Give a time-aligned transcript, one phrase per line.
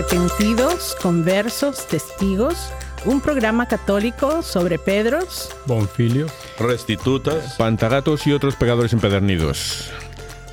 [0.00, 2.72] Arrepentidos, Conversos, Testigos,
[3.04, 6.26] un programa católico sobre Pedros, Bonfilio.
[6.58, 7.56] Restitutas.
[7.58, 9.90] pantagatos y otros pecadores empedernidos.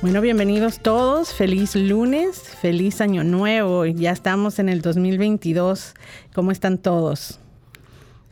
[0.02, 5.94] Bueno, bienvenidos todos, feliz lunes, feliz año nuevo, ya estamos en el 2022,
[6.34, 7.40] ¿cómo están todos?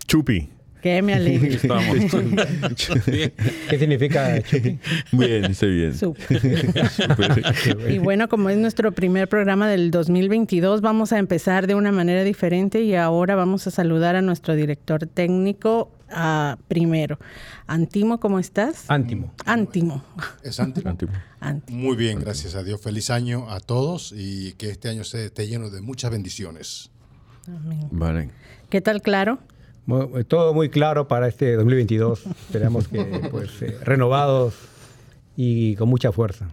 [0.06, 0.50] Chupi.
[0.82, 1.48] Que me alegro.
[1.48, 1.96] Estamos.
[3.04, 4.78] ¿Qué significa chupi?
[5.12, 5.94] Bien, está bien.
[5.94, 6.26] Súper.
[7.88, 12.22] Y bueno, como es nuestro primer programa del 2022, vamos a empezar de una manera
[12.24, 15.90] diferente y ahora vamos a saludar a nuestro director técnico
[16.68, 17.18] primero.
[17.66, 18.84] Antimo, ¿cómo estás?
[18.88, 19.32] Ántimo.
[19.44, 20.04] Antimo.
[20.44, 20.90] Es Antimo.
[20.90, 21.12] Antimo.
[21.40, 21.78] Antimo.
[21.80, 22.80] Muy bien, gracias a Dios.
[22.80, 26.90] Feliz año a todos y que este año se esté lleno de muchas bendiciones.
[27.48, 27.88] Amén.
[27.90, 28.30] Vale.
[28.70, 29.40] ¿Qué tal, Claro?
[29.86, 32.24] Mu- Todo muy claro para este 2022.
[32.46, 34.54] Esperamos que pues, eh, renovados
[35.36, 36.48] y con mucha fuerza.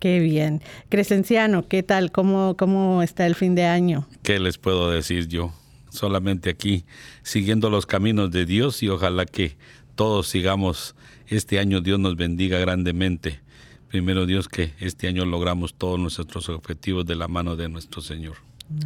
[0.00, 0.60] Qué bien.
[0.88, 2.12] Crescenciano, ¿qué tal?
[2.12, 4.06] ¿Cómo, ¿Cómo está el fin de año?
[4.22, 5.52] ¿Qué les puedo decir yo?
[5.90, 6.84] Solamente aquí,
[7.22, 9.56] siguiendo los caminos de Dios y ojalá que
[9.94, 10.94] todos sigamos
[11.28, 11.80] este año.
[11.80, 13.40] Dios nos bendiga grandemente.
[13.88, 18.34] Primero Dios que este año logramos todos nuestros objetivos de la mano de nuestro Señor.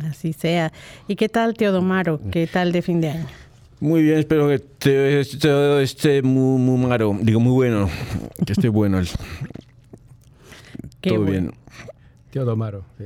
[0.08, 0.72] Así sea.
[1.08, 2.20] ¿Y qué tal, Teodomaro?
[2.30, 3.26] ¿Qué tal de fin de año?
[3.80, 7.16] Muy bien, espero que te- todo esté muy, muy malo.
[7.20, 7.88] Digo, muy bueno.
[8.44, 9.00] Que esté bueno.
[11.00, 11.30] Qué todo bueno.
[11.30, 11.52] bien.
[12.30, 12.84] Tío Domaro.
[12.98, 13.04] sí.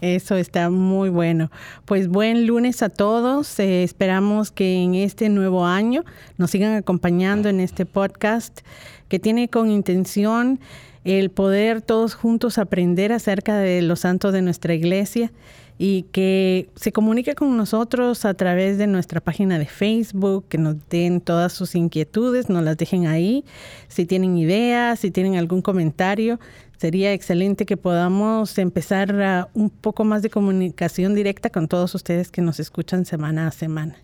[0.00, 1.50] Eso está muy bueno.
[1.86, 3.58] Pues buen lunes a todos.
[3.58, 6.04] Eh, esperamos que en este nuevo año
[6.36, 8.60] nos sigan acompañando en este podcast
[9.08, 10.60] que tiene con intención
[11.04, 15.32] el poder todos juntos aprender acerca de los santos de nuestra iglesia
[15.76, 20.76] y que se comunique con nosotros a través de nuestra página de Facebook, que nos
[20.88, 23.44] den todas sus inquietudes, nos las dejen ahí.
[23.88, 26.38] Si tienen ideas, si tienen algún comentario,
[26.78, 32.40] sería excelente que podamos empezar un poco más de comunicación directa con todos ustedes que
[32.40, 33.96] nos escuchan semana a semana.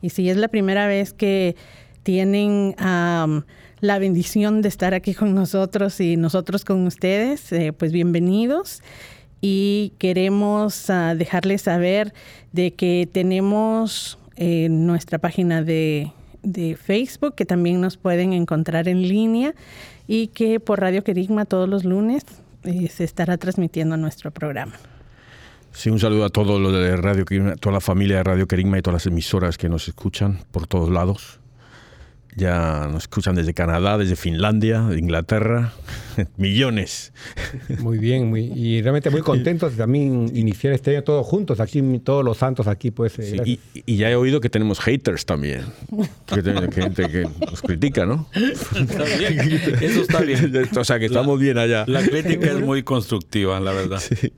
[0.00, 1.54] Y si es la primera vez que
[2.02, 3.44] tienen am,
[3.80, 8.82] la bendición de estar aquí con nosotros y nosotros con ustedes, eh, pues bienvenidos.
[9.40, 12.12] Y queremos ah, dejarles saber
[12.52, 19.02] de que tenemos eh, nuestra página de, de Facebook, que también nos pueden encontrar en
[19.02, 19.54] línea
[20.06, 22.24] y que por Radio Querigma todos los lunes
[22.64, 24.72] eh, se estará transmitiendo nuestro programa.
[25.72, 28.78] Sí, un saludo a todos los de Radio Querigma, toda la familia de Radio Querigma
[28.78, 31.38] y todas las emisoras que nos escuchan por todos lados.
[32.36, 35.72] Ya nos escuchan desde Canadá, desde Finlandia, de Inglaterra,
[36.36, 37.12] millones.
[37.78, 41.82] Muy bien, muy, y realmente muy contentos de también iniciar este año todos juntos, aquí
[42.04, 43.18] todos los santos aquí pues.
[43.18, 45.62] Eh, y, ya he oído que tenemos haters también,
[46.26, 46.42] que,
[46.72, 48.26] gente que nos critica, ¿no?
[48.32, 49.40] Está bien.
[49.80, 50.52] Eso está bien.
[50.76, 51.84] o sea que estamos bien allá.
[51.86, 53.98] La crítica es muy constructiva, la verdad.
[53.98, 54.32] Sí.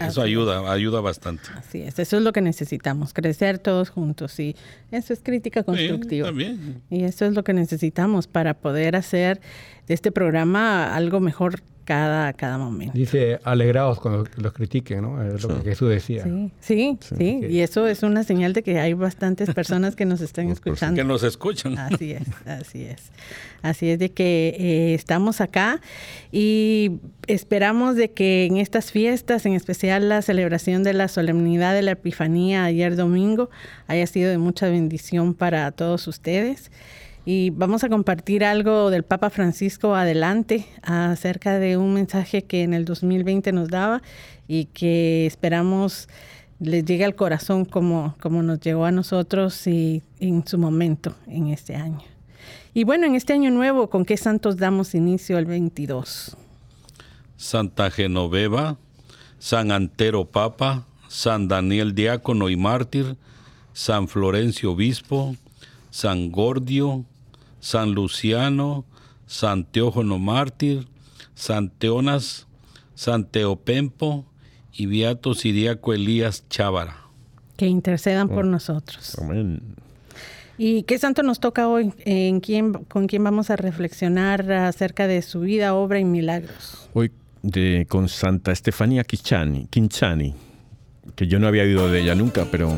[0.00, 1.42] eso ayuda, ayuda bastante.
[1.54, 4.56] Así es, eso es lo que necesitamos, crecer todos juntos y
[4.90, 6.28] eso es crítica constructiva.
[6.28, 6.82] también.
[6.90, 9.40] Y eso es lo que necesitamos para poder hacer
[9.86, 12.98] de este programa algo mejor cada, cada momento.
[12.98, 15.22] Dice, alegrados cuando los critiquen, ¿no?
[15.22, 16.24] Es lo que Jesús decía.
[16.60, 20.48] Sí, sí, Y eso es una señal de que hay bastantes personas que nos están
[20.50, 21.00] escuchando.
[21.00, 21.78] Que nos escuchan.
[21.78, 23.12] Así es, así es.
[23.62, 25.80] Así es de que eh, estamos acá
[26.32, 26.98] y
[27.28, 31.92] esperamos de que en estas fiestas, en especial la celebración de la solemnidad de la
[31.92, 33.48] Epifanía ayer domingo,
[33.86, 36.72] haya sido de mucha bendición para todos ustedes
[37.28, 42.72] y vamos a compartir algo del Papa Francisco adelante acerca de un mensaje que en
[42.72, 44.00] el 2020 nos daba
[44.46, 46.08] y que esperamos
[46.60, 51.48] les llegue al corazón como, como nos llegó a nosotros y en su momento en
[51.48, 52.00] este año.
[52.72, 56.36] Y bueno, en este año nuevo, ¿con qué santos damos inicio el 22?
[57.36, 58.78] Santa Genoveva,
[59.40, 63.16] San Antero Papa, San Daniel Diácono y Mártir,
[63.72, 65.34] San Florencio Obispo,
[65.90, 67.04] San Gordio,
[67.66, 68.84] San Luciano,
[69.26, 70.86] San Teógono Mártir,
[71.34, 72.46] San Teonas,
[72.94, 74.24] San Teopempo
[74.72, 76.96] y Beato Siriaco Elías Chávara.
[77.56, 78.48] Que intercedan por oh.
[78.48, 79.18] nosotros.
[79.18, 79.60] Amén.
[80.56, 81.92] ¿Y qué santo nos toca hoy?
[82.04, 86.88] ¿En quién, ¿Con quién vamos a reflexionar acerca de su vida, obra y milagros?
[86.94, 87.10] Hoy
[87.42, 90.34] de, con Santa Estefanía Quinchani,
[91.16, 92.76] que yo no había oído de ella nunca, pero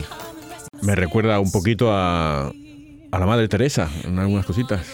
[0.80, 2.52] me recuerda un poquito a,
[3.10, 4.86] a la Madre Teresa en algunas cositas.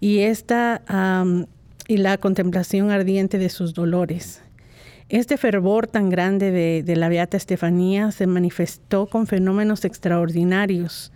[0.00, 0.82] y esta
[1.88, 4.40] y la contemplación ardiente de sus dolores.
[5.08, 11.12] Este fervor tan grande de, la Beata Estefanía se manifestó con fenómenos extraordinarios,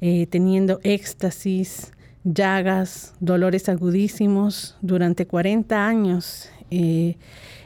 [0.00, 1.92] eh, teniendo éxtasis,
[2.24, 4.76] llagas, dolores agudísimos.
[4.80, 7.16] Durante 40 años eh,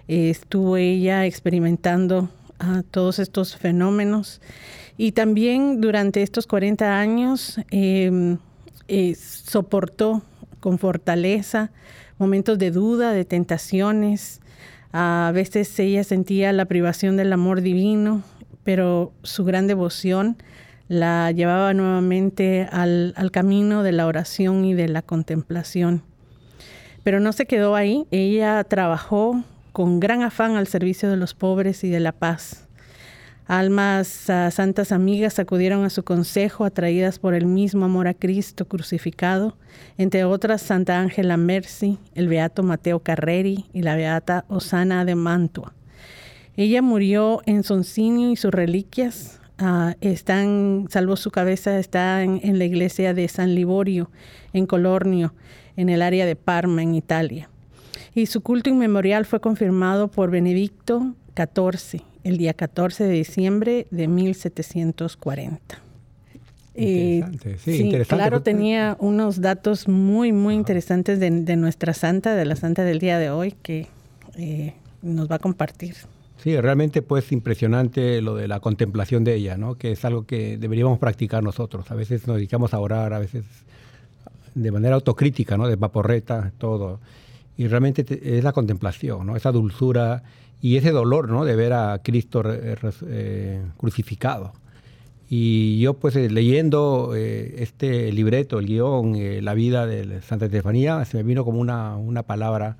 [0.09, 4.41] estuvo ella experimentando ah, todos estos fenómenos.
[4.99, 8.39] Y también durante estos 40 años em,
[8.89, 10.23] eh, soportó
[10.61, 11.71] con fortaleza
[12.19, 14.41] momentos de duda, de tentaciones.
[14.93, 18.23] A veces ella sentía la privación del amor divino,
[18.65, 20.39] pero su gran devoción
[20.89, 26.03] la llevaba nuevamente al, camino de la oración y de la contemplación.
[27.03, 31.85] Pero no se quedó ahí, ella trabajó con gran afán al servicio de los pobres
[31.85, 32.67] y de la paz.
[33.47, 38.67] Almas ah, santas amigas acudieron a su consejo, atraídas por el mismo amor a Cristo
[38.67, 39.57] crucificado,
[39.99, 45.75] entre otras Santa Ángela Mercy, el beato Mateo Carreri y la beata Osana de Mantua.
[46.57, 52.65] Ella murió en Soncinio y sus reliquias ah, están, salvo su cabeza, está en, la
[52.65, 54.11] iglesia de San Liborio,
[54.53, 55.35] en Colornio,
[55.77, 57.49] en el área de Parma, en Italia.
[58.15, 64.09] Y su culto inmemorial fue confirmado por Benedicto XIV el día 14 de diciembre de
[64.09, 65.87] 1740.
[66.75, 68.23] Interesante, sí, interesante.
[68.23, 73.19] Claro, tenía unos datos muy, muy interesantes de, nuestra santa, de la santa del día
[73.19, 73.87] de hoy, que
[74.37, 75.95] eh, nos va a compartir.
[76.47, 79.75] Sí, realmente pues impresionante lo de la contemplación de ella, ¿no?
[79.75, 81.91] que es algo que deberíamos practicar nosotros.
[81.91, 83.45] A veces nos dedicamos a orar, a veces
[84.55, 85.67] de manera autocrítica, ¿no?
[85.67, 87.01] de vaporreta, todo.
[87.57, 88.07] Y realmente
[88.39, 89.35] es la contemplación, ¿no?
[89.35, 90.23] esa dulzura
[90.63, 91.45] y ese dolor ¿no?
[91.45, 94.53] de ver a Cristo eh, crucificado.
[95.29, 101.05] Y yo pues eh, leyendo eh, este libreto, el guion, la vida de Santa Estefanía,
[101.07, 102.77] se me vino como una, una palabra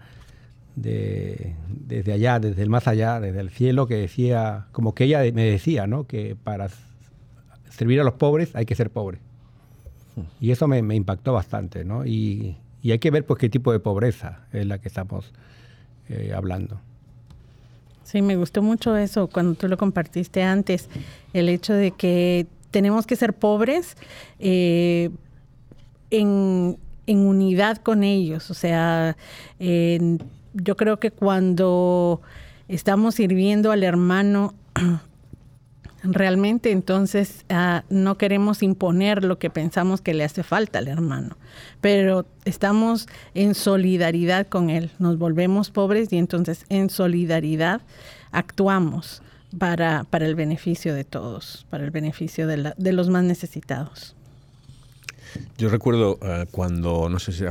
[0.77, 5.21] de, desde allá, desde el más allá, desde el cielo, que decía, como que ella
[5.33, 6.07] me decía, ¿no?
[6.07, 6.69] que para
[7.71, 9.19] servir a los pobres hay que ser pobre.
[10.41, 12.07] Y eso me, impactó bastante, ¿no?
[12.07, 15.31] Y, y, hay que ver pues qué tipo de pobreza es la que estamos
[16.35, 16.81] hablando.
[18.07, 20.89] Sí, me gustó mucho eso cuando tú lo compartiste antes,
[21.33, 23.97] el hecho de que tenemos que ser pobres
[24.39, 25.11] eh,
[26.11, 26.79] en,
[27.09, 28.49] unidad con ellos.
[28.51, 29.17] O sea,
[30.63, 32.21] yo creo que cuando
[32.69, 34.55] estamos sirviendo al hermano
[36.03, 41.37] realmente entonces ah, no queremos imponer lo que pensamos que le hace falta al hermano,
[41.81, 47.81] pero estamos en solidaridad con él, nos volvemos pobres y entonces en solidaridad
[48.33, 49.23] actuamos
[49.59, 54.16] para, para el beneficio de todos, para el beneficio de, de los más necesitados.
[55.59, 57.45] Yo recuerdo ah, cuando, no sé si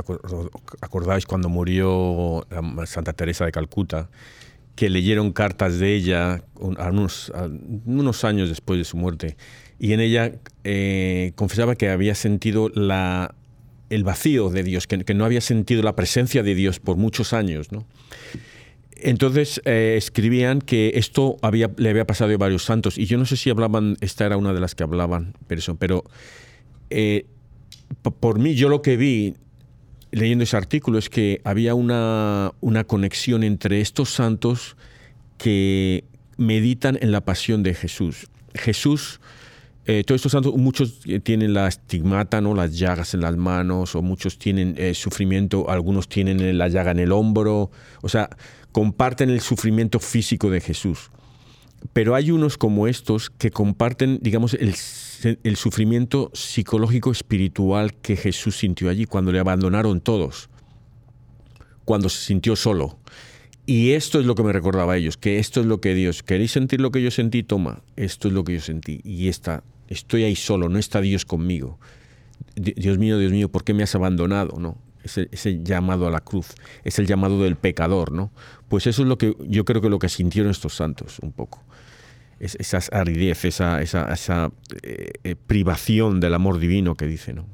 [0.80, 4.08] acordáis, cuando murió ah, Santa Teresa de Calcuta,
[4.76, 7.32] que leyeron cartas de ella unos,
[7.86, 9.36] unos, años después de su muerte.
[9.78, 10.32] Y en ella
[10.64, 13.34] eh, confesaba que había sentido la,
[13.90, 17.72] el vacío de Dios, que, no había sentido la presencia de Dios por muchos años.
[17.72, 17.86] ¿no?
[18.96, 22.98] Entonces eh, escribían que esto había, le había pasado a varios santos.
[22.98, 26.04] Y yo no sé si hablaban, esta era una de las que hablaban, pero, pero
[26.90, 27.26] eh,
[28.20, 29.34] por mí yo lo que vi
[30.10, 34.76] leyendo ese artículo es que había una, una conexión entre estos santos
[35.38, 36.04] que
[36.36, 38.28] meditan en la pasión de Jesús.
[38.54, 39.20] Jesús,
[39.84, 42.54] eh, todos estos santos, muchos tienen la estigmata, ¿no?
[42.54, 47.00] las llagas en las manos, o muchos tienen eh, sufrimiento, algunos tienen la llaga en
[47.00, 48.30] el hombro, o sea,
[48.72, 51.10] comparten el sufrimiento físico de Jesús.
[51.92, 58.90] Pero hay unos como estos que comparten, digamos, el sufrimiento psicológico espiritual que Jesús sintió
[58.90, 60.48] allí cuando le abandonaron todos,
[61.84, 62.98] cuando se sintió solo.
[63.68, 66.22] Y esto es lo que me recordaba a ellos, que esto es lo que Dios,
[66.22, 67.42] ¿queréis sentir lo que yo sentí?
[67.42, 69.00] Toma, esto es lo que yo sentí.
[69.02, 71.80] Y está, estoy ahí solo, no está Dios conmigo.
[72.54, 74.56] Dios mío, Dios mío, ¿por qué me has abandonado?
[74.60, 74.78] ¿No?
[75.02, 76.54] Ese, llamado a la cruz,
[76.84, 78.32] es el llamado del pecador, ¿no?
[78.68, 81.64] Pues eso es lo que yo creo que lo que sintieron estos santos un poco
[82.38, 84.52] esa aridez, esa, esa,
[84.82, 87.32] eh, eh, privación del amor divino que dice.
[87.32, 87.46] ¿no?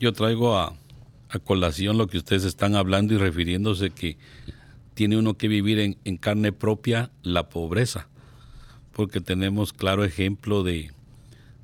[0.00, 0.74] Yo traigo a,
[1.44, 4.16] colación lo que ustedes están hablando y refiriéndose que
[4.94, 8.08] tiene uno que vivir en, en, carne propia la pobreza,
[8.92, 10.90] porque tenemos claro ejemplo de,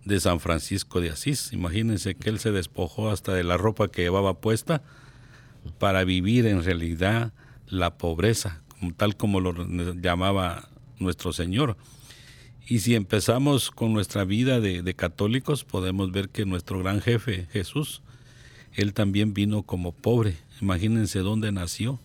[0.05, 1.53] de San Francisco de Asís.
[1.53, 4.83] Imagínense que él se despojó hasta de la ropa que llevaba puesta
[5.79, 7.33] para vivir en realidad
[7.67, 8.63] la pobreza,
[8.97, 9.55] tal como lo
[9.95, 11.77] llamaba nuestro Señor.
[12.67, 18.01] Y si empezamos con nuestra vida de, católicos, podemos ver que nuestro gran jefe, Jesús,
[18.73, 20.37] él también vino como pobre.
[20.63, 22.01] Imagínense dónde nació,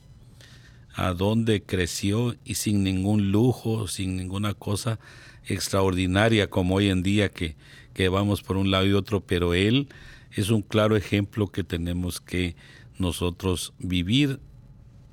[0.94, 5.00] a dónde creció y sin ningún lujo, sin ninguna cosa
[5.46, 7.56] extraordinaria como hoy en día que,
[7.94, 9.88] que vamos por un lado y otro, pero él
[10.34, 12.56] es un claro ejemplo que tenemos que
[12.98, 14.40] nosotros vivir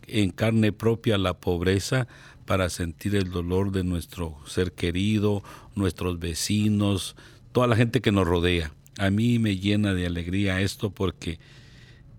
[0.09, 2.09] en carne propia la pobreza
[2.47, 5.43] para sentir el dolor de nuestro ser querido,
[5.75, 7.17] nuestros vecinos,
[7.53, 8.73] toda la gente que nos rodea.
[8.99, 11.39] A mí me llena de alegría esto porque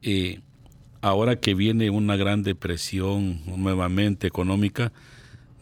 [0.04, 0.42] eh,
[1.02, 4.92] ahora que viene una gran depresión nuevamente económica,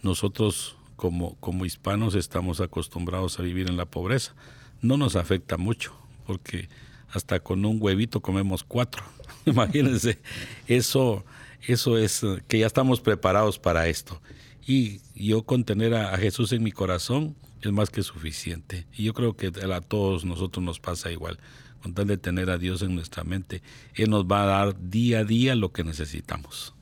[0.01, 4.33] nosotros como, como hispanos estamos acostumbrados a vivir en la pobreza.
[4.81, 5.95] No nos afecta mucho
[6.25, 6.69] porque
[7.09, 9.03] hasta con un huevito comemos cuatro.
[9.45, 10.19] Imagínense,
[10.67, 11.23] eso,
[11.67, 14.19] eso es que ya estamos preparados para esto.
[14.65, 18.87] Y yo con tener a, Jesús en mi corazón es más que suficiente.
[18.95, 21.39] Y yo creo que a todos nosotros nos pasa igual.
[21.81, 23.61] Con tal de tener a Dios en nuestra mente,
[23.93, 26.73] Él nos va a dar día a día lo que necesitamos.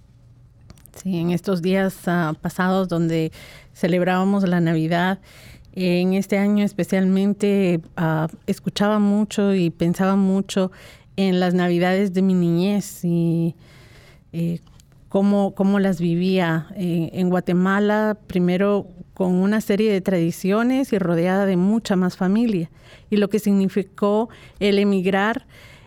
[0.96, 3.32] Sí, en estos días ah, pasados donde
[3.74, 5.20] celebrábamos la Navidad,
[5.76, 10.72] en este año especialmente uh, escuchaba mucho y pensaba mucho
[11.16, 13.56] en las Navidades de mi niñez y
[14.32, 14.60] eh,
[15.14, 21.46] cómo, cómo, las vivía eh, en Guatemala, primero con una serie de tradiciones y rodeada
[21.46, 22.72] de mucha más familia,
[23.12, 24.30] y lo que significó
[24.60, 25.46] el emigrar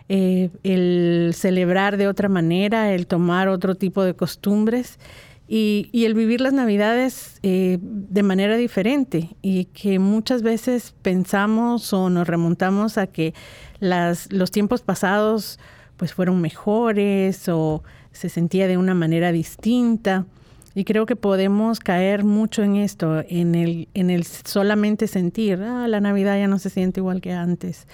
[0.09, 5.01] eh, el celebrar de otra manera, el tomar otro tipo de costumbres
[5.49, 12.11] y, el vivir las navidades eh, de manera diferente y que muchas veces pensamos o
[12.11, 13.35] nos remontamos a que
[13.81, 15.59] las, los tiempos pasados
[15.97, 17.83] pues fueron mejores o
[18.17, 20.27] se sentía de una manera distinta.
[20.75, 25.89] Y creo que podemos caer mucho en esto, en el, en el solamente sentir, ah,
[25.89, 27.87] la Navidad ya no se siente igual que antes.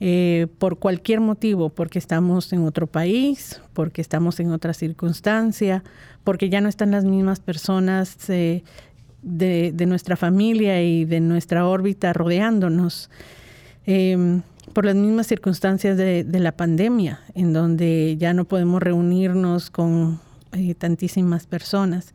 [0.00, 5.84] Eh, por cualquier motivo, porque estamos en otro país, porque estamos en otra circunstancia,
[6.24, 8.64] porque ya no están las mismas personas eh,
[9.22, 13.08] de, nuestra familia y de nuestra órbita rodeándonos,
[13.86, 14.42] em,
[14.74, 20.20] por las mismas circunstancias de, la pandemia, en donde ya no podemos reunirnos con
[20.52, 22.12] eh, tantísimas personas.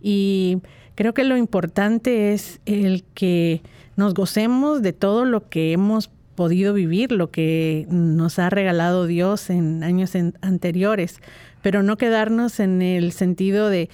[0.00, 0.62] Y
[0.94, 3.60] creo que lo importante es el que
[3.96, 9.50] nos gocemos de todo lo que hemos podido vivir, lo que nos ha regalado Dios
[9.50, 11.20] en años anteriores,
[11.62, 13.88] pero no quedarnos en el sentido de,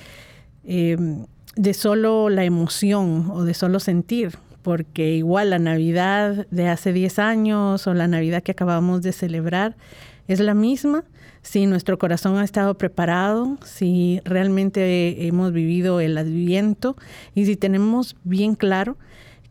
[0.65, 0.97] eh,
[1.57, 7.19] de solo la emoción o de solo sentir, porque igual la Navidad de hace 10
[7.19, 9.77] años o la Navidad que acabamos de celebrar
[10.29, 11.05] es la misma
[11.43, 16.97] si nuestro corazón ha estado preparado, si realmente hemos vivido el adviento
[17.35, 18.97] y si tenemos bien claro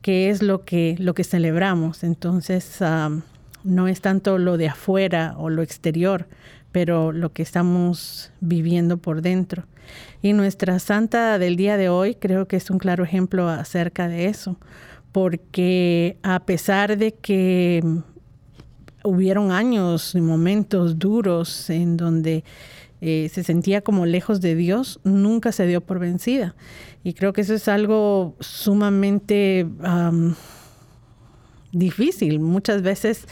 [0.02, 2.04] qué es lo que, lo que celebramos.
[2.04, 2.80] Entonces,
[3.64, 6.28] no es tanto lo de afuera o lo exterior,
[6.72, 9.66] pero lo que estamos viviendo por dentro.
[10.22, 14.28] Y nuestra santa del día de hoy creo que es un claro ejemplo acerca de
[14.28, 14.58] eso,
[15.12, 17.84] porque a pesar de que
[19.04, 22.44] hubieron años y momentos duros en donde
[23.02, 26.56] eh, se sentía como lejos de Dios, nunca se dio por vencida.
[27.04, 29.68] Y creo que eso es algo sumamente
[31.72, 32.40] difícil.
[32.40, 33.26] Muchas veces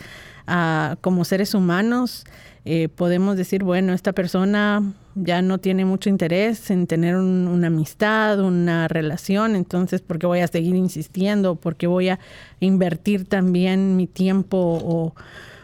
[0.48, 2.26] ah, como seres humanos
[2.65, 8.39] eh, podemos decir, bueno, esta persona ya no tiene mucho interés en tener una amistad,
[8.39, 11.56] una relación, entonces, ¿por qué voy a seguir insistiendo?
[11.56, 12.19] ¿Por qué voy a
[12.60, 15.13] invertir también mi tiempo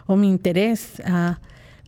[0.07, 1.01] o, mi interés?
[1.05, 1.39] Ah,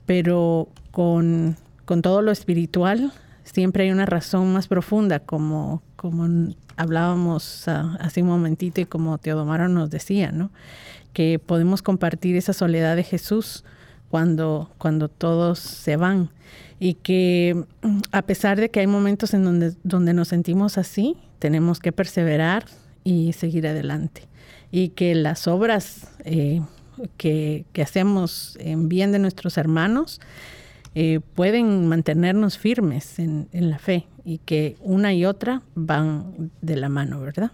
[0.06, 1.56] pero con
[1.88, 3.14] con todo lo espiritual,
[3.46, 9.18] siempre hay una razón más profunda, como, como hablábamos ah, hace un momentito y como
[9.18, 10.52] Teodomaro nos decía, ¿no?
[11.14, 13.64] que podemos compartir esa soledad de Jesús
[14.10, 16.30] cuando, cuando todos se van
[16.80, 17.64] y que
[18.12, 22.66] a pesar de que hay momentos en donde, donde nos sentimos así, tenemos que perseverar
[23.04, 24.24] y seguir adelante.
[24.72, 26.62] Y que las obras eh,
[27.18, 30.20] que, que, hacemos en bien de nuestros hermanos
[31.00, 36.90] eh, pueden mantenernos firmes en, la fe y que una y otra van de la
[36.90, 37.52] mano, ¿verdad?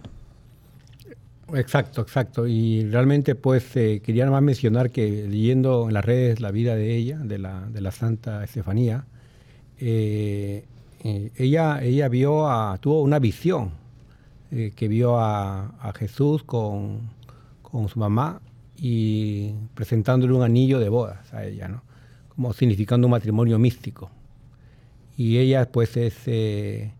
[1.52, 2.46] Exacto, exacto.
[2.46, 6.96] Y realmente pues eh, quería más mencionar que leyendo en las redes la vida de
[6.96, 9.04] ella, de la, de la Santa Estefanía,
[9.86, 10.64] eh,
[11.36, 12.46] ella, ella vio
[12.80, 13.72] tuvo una visión,
[14.50, 17.10] que vio a, Jesús con,
[17.62, 18.40] con, su mamá
[18.76, 21.82] y presentándole un anillo de bodas a ella, ¿no?
[22.34, 24.10] como significando un matrimonio místico.
[25.16, 26.92] Y ella pues es, eh,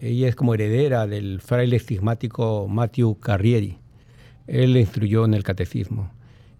[0.00, 3.78] ella es como heredera del fraile estigmático Matthew Carrieri.
[4.46, 6.10] Él le instruyó en el catecismo.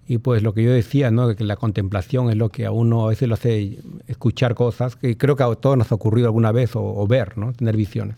[0.08, 1.34] Y pues lo que yo decía, ¿no?
[1.34, 5.16] que la contemplación es lo que a uno a veces lo hace escuchar cosas, que
[5.16, 7.52] creo que a todos nos ha ocurrido alguna vez, o, ver, ¿no?
[7.52, 8.16] tener visiones.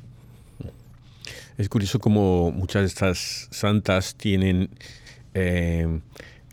[1.56, 4.70] Es curioso como muchas de estas santas tienen
[5.34, 6.00] eh,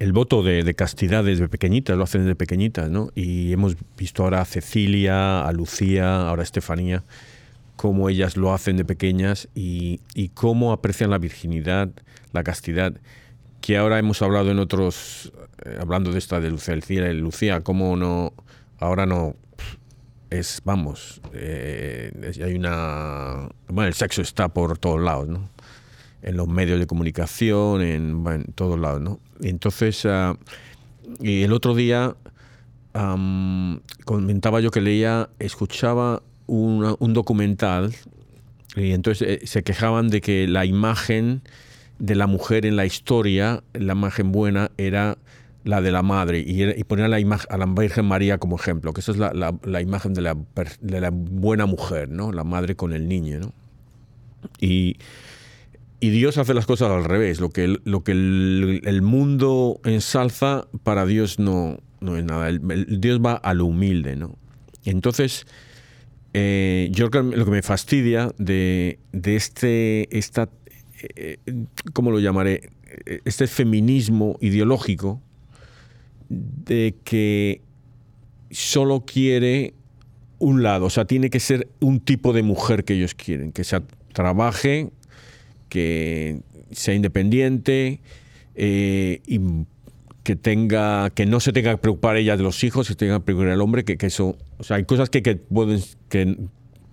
[0.01, 3.11] el voto de, castidad desde pequeñitas, lo hacen desde pequeñitas, ¿no?
[3.13, 7.03] Y hemos visto ahora a Cecilia, a Lucía, ahora a Estefanía,
[7.75, 9.99] cómo ellas lo hacen de pequeñas y,
[10.33, 11.89] cómo aprecian la virginidad,
[12.33, 12.93] la castidad,
[13.61, 15.31] que ahora hemos hablado en otros,
[15.65, 18.33] eh, hablando de esta de Lucía, Lucía, cómo no,
[18.79, 19.35] ahora no,
[20.29, 22.11] es, vamos, eh,
[22.43, 25.49] hay una, bueno, el sexo está por todos lados, ¿no?
[26.23, 29.19] en los medios de comunicación, en, todos lados, ¿no?
[29.41, 30.37] Entonces, ah,
[31.19, 32.15] y el otro día
[34.05, 37.95] comentaba yo que leía, escuchaba un documental
[38.75, 41.41] y entonces eh, se quejaban de que la imagen
[42.01, 45.19] de la mujer en la historia, la imagen buena, era
[45.63, 48.91] la de la madre y, y ponían la imagen a la Virgen María como ejemplo,
[48.91, 49.31] que esa es la,
[49.63, 50.35] la, imagen de la,
[50.81, 52.31] de la, buena mujer, ¿no?
[52.31, 53.39] la madre con el niño.
[53.39, 53.53] ¿no?
[54.59, 54.97] Y,
[55.99, 61.05] y, Dios hace las cosas al revés, lo que, lo que el, mundo ensalza para
[61.05, 62.49] Dios no, no es nada,
[62.87, 64.15] Dios va a lo humilde.
[64.15, 64.35] ¿no?
[64.85, 65.45] Entonces,
[66.33, 70.49] eh, yo lo que me fastidia de, de este, esta,
[71.93, 72.69] ¿cómo lo llamaré?
[73.25, 75.21] Este feminismo ideológico,
[76.29, 77.61] de que
[78.49, 79.73] solo quiere
[80.39, 83.63] un lado, o sea, tiene que ser un tipo de mujer que ellos quieren, que
[83.63, 83.83] sea
[84.13, 84.89] trabaje,
[85.69, 88.01] que sea independiente
[88.55, 89.39] eh, y
[90.23, 93.25] que tenga que no se tenga que preocupar ella de los hijos, que tenga que
[93.25, 96.37] preocupar el hombre, que, eso, o sea, hay cosas que, pueden que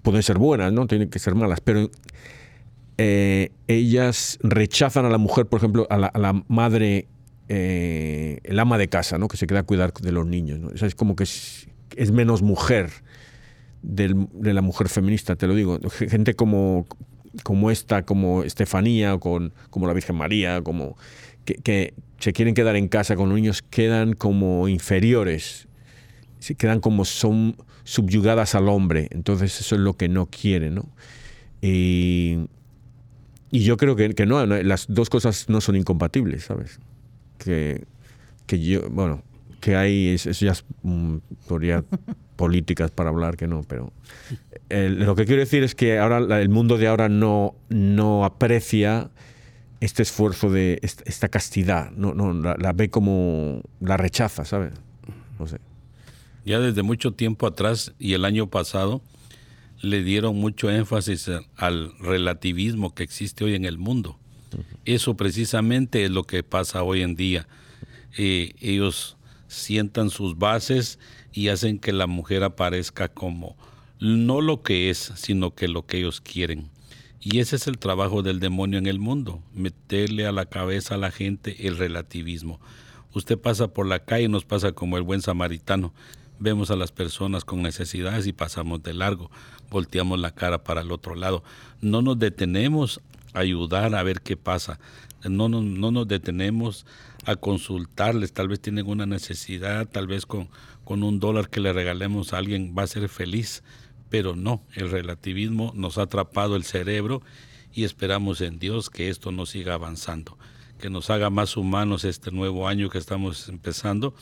[0.02, 1.90] pueden ser buenas, no tienen que ser malas, pero
[2.98, 7.08] eh, ellas rechazan a la mujer, por ejemplo, a la madre
[7.50, 9.26] eh, el ama de casa, ¿no?
[9.26, 10.60] que se queda a cuidar de los niños.
[10.60, 10.70] ¿no?
[10.70, 11.66] es como que es,
[12.12, 12.90] menos mujer
[13.80, 15.78] de la mujer feminista, te lo digo.
[15.90, 16.86] Gente como,
[17.42, 20.96] como esta, como Estefanía, con, como la Virgen María, como
[21.44, 25.68] que, se quieren quedar en casa con los niños, quedan como inferiores,
[26.40, 29.08] se quedan como son subyugadas al hombre.
[29.10, 30.74] Entonces eso es lo que no quieren.
[30.74, 30.88] ¿no?
[31.62, 32.48] Y,
[33.50, 36.80] y yo creo que, que no, las dos cosas no son incompatibles, ¿sabes?
[37.38, 37.86] que,
[38.46, 39.22] que yo, bueno,
[39.60, 40.64] que hay, eso ya es
[42.36, 43.92] políticas para hablar que no, pero
[44.70, 49.10] lo que quiero decir es que ahora el mundo de ahora no, no aprecia
[49.80, 54.72] este esfuerzo de esta, castidad, no, no la, ve como, la rechaza, ¿sabes?
[55.38, 55.58] No sé.
[56.44, 59.02] Ya desde mucho tiempo atrás y el año pasado
[59.80, 64.18] le dieron mucho énfasis al relativismo que existe hoy en el mundo
[64.84, 67.46] eso precisamente es lo que pasa hoy en día.
[68.16, 70.98] Eh, ellos sientan sus bases
[71.32, 73.56] y hacen que la mujer aparezca como
[74.00, 76.70] no lo que es, sino que lo que ellos quieren.
[77.20, 80.98] Y ese es el trabajo del demonio en el mundo, meterle a la cabeza a
[80.98, 82.60] la gente el relativismo.
[83.12, 85.92] Usted pasa por la calle y nos pasa como el buen samaritano.
[86.40, 89.30] Vemos a las personas con necesidades y pasamos de largo,
[89.70, 91.42] volteamos la cara para el otro lado.
[91.80, 93.00] No nos detenemos
[93.34, 94.78] ayudar a ver qué pasa.
[95.24, 96.86] No, no, no nos detenemos
[97.24, 100.48] a consultarles, tal vez tienen una necesidad, tal vez con,
[100.84, 103.62] con un dólar que le regalemos a alguien va a ser feliz,
[104.08, 107.20] pero no, el relativismo nos ha atrapado el cerebro
[107.74, 110.38] y esperamos en Dios que esto no siga avanzando,
[110.80, 114.14] que nos haga más humanos este nuevo año que estamos empezando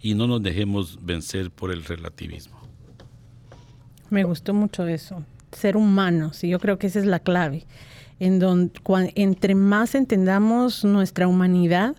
[0.00, 2.58] y no nos dejemos vencer por el relativismo.
[4.08, 7.66] Me gustó mucho eso, ser humanos, y yo creo que esa es la clave
[8.20, 8.72] en donde
[9.16, 11.96] entre más entendamos nuestra humanidad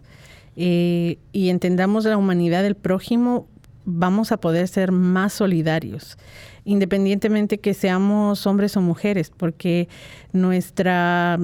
[0.55, 3.47] eh, y entendamos la humanidad del prójimo,
[3.85, 6.17] vamos a poder ser más solidarios,
[6.63, 9.89] independientemente que seamos hombres o mujeres, porque
[10.31, 11.39] nuestra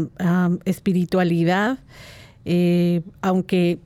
[0.66, 1.80] espiritualidad,
[2.46, 3.80] eh, aunque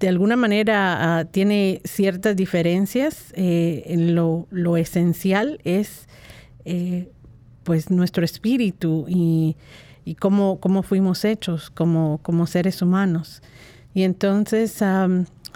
[0.00, 6.08] de alguna manera ah, tiene ciertas diferencias, eh, lo, lo, esencial es
[7.64, 9.56] pues nuestro espíritu y
[10.04, 13.42] y cómo, cómo fuimos hechos como, como seres humanos.
[13.94, 14.82] Y entonces,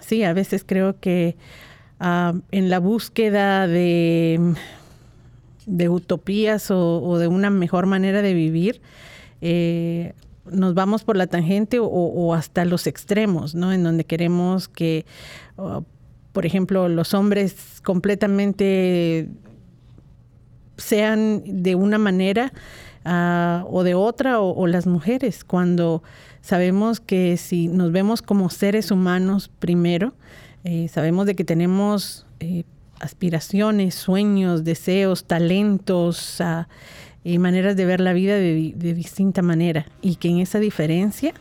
[0.01, 1.37] sí, a veces creo que
[2.01, 4.55] en la búsqueda de,
[5.67, 8.81] de utopías o, de una mejor manera de vivir,
[9.41, 10.13] eh,
[10.51, 13.73] nos vamos por la tangente o, hasta los extremos, ¿no?
[13.73, 15.07] En donde queremos que,
[16.33, 19.29] por ejemplo, los hombres completamente
[20.77, 22.53] sean de una manera
[23.05, 26.03] Ah, o de otra o, las mujeres, cuando
[26.41, 30.15] sabemos que si nos vemos como seres humanos primero,
[30.65, 32.65] eh, sabemos de que tenemos eh,
[33.01, 36.67] aspiraciones, sueños, deseos, talentos ah,
[37.25, 41.33] y maneras de ver la vida de, distinta manera y que en esa diferencia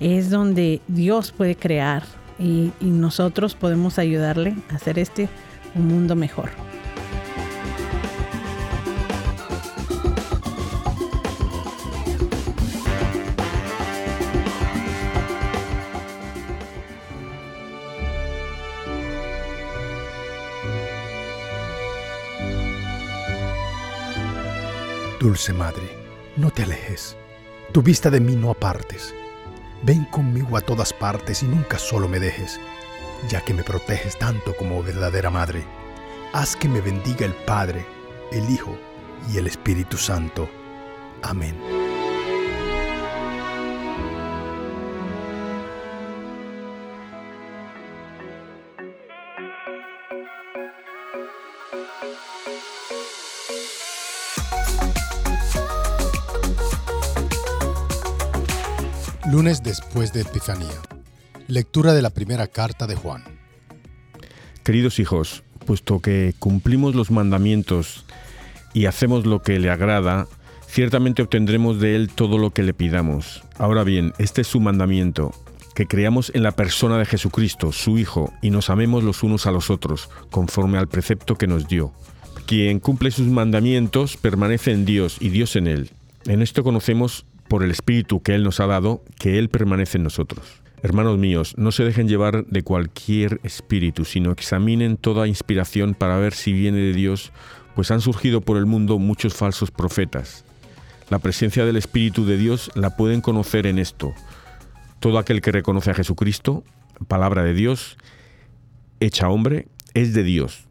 [0.00, 2.02] es donde Dios puede crear
[2.38, 5.28] y, y nosotros podemos ayudarle a hacer este
[5.74, 6.50] un mundo mejor.
[25.20, 25.82] Dulce Madre,
[26.36, 27.16] no te alejes,
[27.72, 29.12] tu vista de mí no apartes.
[29.82, 32.60] Ven conmigo a todas partes y nunca solo me dejes.
[33.28, 35.64] ya que me proteges tanto como verdadera madre.
[36.32, 37.84] Haz que me bendiga el Padre,
[38.30, 38.78] el Hijo
[39.32, 40.48] y el Espíritu Santo.
[41.22, 41.87] Amén.
[59.30, 60.80] Lunes después de Epifanía.
[61.48, 63.24] Lectura de la primera carta de Juan.
[64.64, 68.06] Queridos hijos, puesto que cumplimos los mandamientos
[68.72, 70.26] y hacemos lo que le agrada,
[70.66, 73.42] ciertamente obtendremos de él todo lo que le pidamos.
[73.58, 75.32] Ahora bien, este es su mandamiento,
[75.74, 79.50] que creamos en la persona de Jesucristo, su Hijo, y nos amemos los unos a
[79.50, 81.92] los otros, conforme al precepto que nos dio.
[82.46, 85.90] Quien cumple sus mandamientos permanece en Dios y Dios en él.
[86.24, 90.04] En esto conocemos por el Espíritu que Él nos ha dado, que Él permanece en
[90.04, 90.62] nosotros.
[90.82, 96.34] Hermanos míos, no se dejen llevar de cualquier espíritu, sino examinen toda inspiración para ver
[96.34, 97.32] si viene de Dios,
[97.74, 100.44] pues han surgido por el mundo muchos falsos profetas.
[101.10, 104.12] La presencia del Espíritu de Dios la pueden conocer en esto.
[105.00, 106.62] Todo aquel que reconoce a Jesucristo,
[107.08, 107.96] palabra de Dios,
[109.00, 110.66] hecha hombre, es de Dios.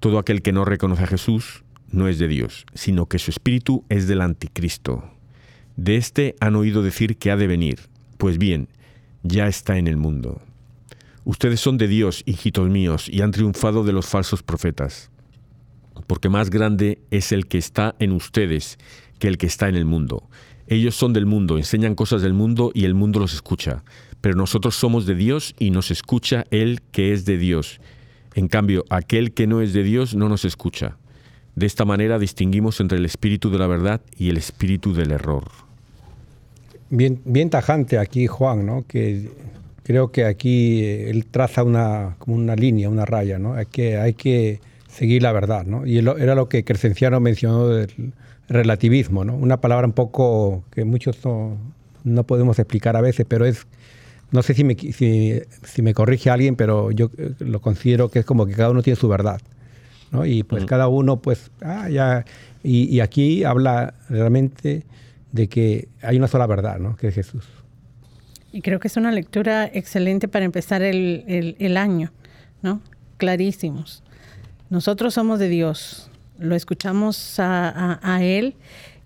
[0.00, 3.84] Todo aquel que no reconoce a Jesús no es de Dios, sino que su espíritu
[3.88, 5.04] es del anticristo.
[5.76, 7.80] De éste han oído decir que ha de venir.
[8.18, 8.68] Pues bien,
[9.22, 10.40] ya está en el mundo.
[11.24, 15.10] Ustedes son de Dios, hijitos míos, y han triunfado de los falsos profetas.
[16.06, 18.78] Porque más grande es el que está en ustedes
[19.18, 20.28] que el que está en el mundo.
[20.66, 23.84] Ellos son del mundo, enseñan cosas del mundo y el mundo los escucha.
[24.20, 27.80] Pero nosotros somos de Dios y nos escucha el que es de Dios.
[28.34, 30.96] En cambio, aquel que no es de Dios no nos escucha.
[31.54, 35.44] De esta manera distinguimos entre el espíritu de la verdad y el espíritu del error.
[36.88, 38.84] Bien, bien tajante aquí Juan, ¿no?
[38.86, 39.30] que
[39.82, 43.54] creo que aquí eh, él traza una, como una línea, una raya, ¿no?
[43.54, 45.66] hay, que, hay que seguir la verdad.
[45.66, 45.86] ¿no?
[45.86, 48.12] Y era lo que Crescenciano mencionó del
[48.48, 49.34] relativismo, ¿no?
[49.34, 51.18] una palabra un poco que muchos
[52.04, 53.66] no, podemos explicar a veces, pero es,
[54.30, 58.20] no sé si me, si, si me corrige alguien, pero yo eh, lo considero que
[58.20, 59.40] es como que cada uno tiene su verdad.
[60.12, 60.26] ¿No?
[60.26, 62.24] Y pues cada uno, pues, ah, ya,
[62.62, 64.84] y, aquí habla realmente
[65.32, 66.96] de que hay una sola verdad, ¿no?
[66.96, 67.48] Que es Jesús.
[68.52, 72.12] Y creo que es una lectura excelente para empezar el, el, año,
[72.60, 72.82] ¿no?
[73.16, 74.04] Clarísimos.
[74.68, 78.54] Nosotros somos de Dios, lo escuchamos a, a, Él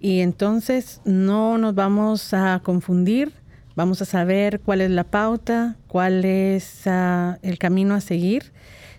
[0.01, 3.33] y entonces no nos vamos a confundir,
[3.77, 8.53] vamos a saber cuál es la pauta, cuál es uh, el camino a seguir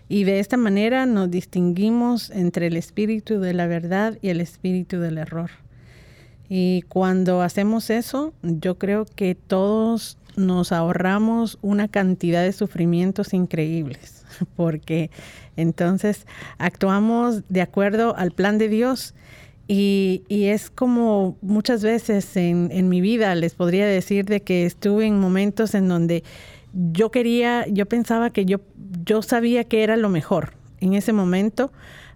[0.09, 4.99] y de esta manera nos distinguimos entre el espíritu de la verdad y el espíritu
[4.99, 5.51] del error.
[6.49, 14.23] Y cuando hacemos eso, yo creo que todos nos ahorramos una cantidad de sufrimientos increíbles,
[14.55, 15.09] porque
[15.57, 16.25] entonces
[16.57, 19.13] actuamos de acuerdo al plan de Dios.
[19.69, 25.05] Y, es como muchas veces en, en mi vida les podría decir de que estuve
[25.05, 26.23] en momentos en donde
[26.77, 28.59] yo quería, yo pensaba que yo,
[29.03, 31.71] yo sabía que era lo mejor en ese momento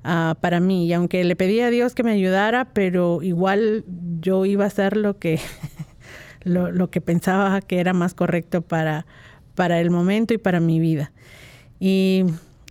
[0.06, 0.86] uh, para mí.
[0.86, 3.84] Y aunque le pedía a Dios que me ayudara, pero igual
[4.19, 5.39] yo iba a hacer lo que,
[6.43, 9.08] lo, lo, que pensaba que era más correcto para,
[9.56, 11.12] para el momento y para mi vida.
[11.80, 12.26] Y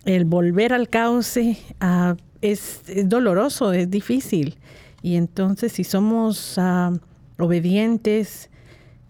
[0.05, 4.57] el volver al cauce uh, es, doloroso, es difícil.
[5.01, 6.97] Y entonces si somos uh,
[7.37, 8.49] obedientes,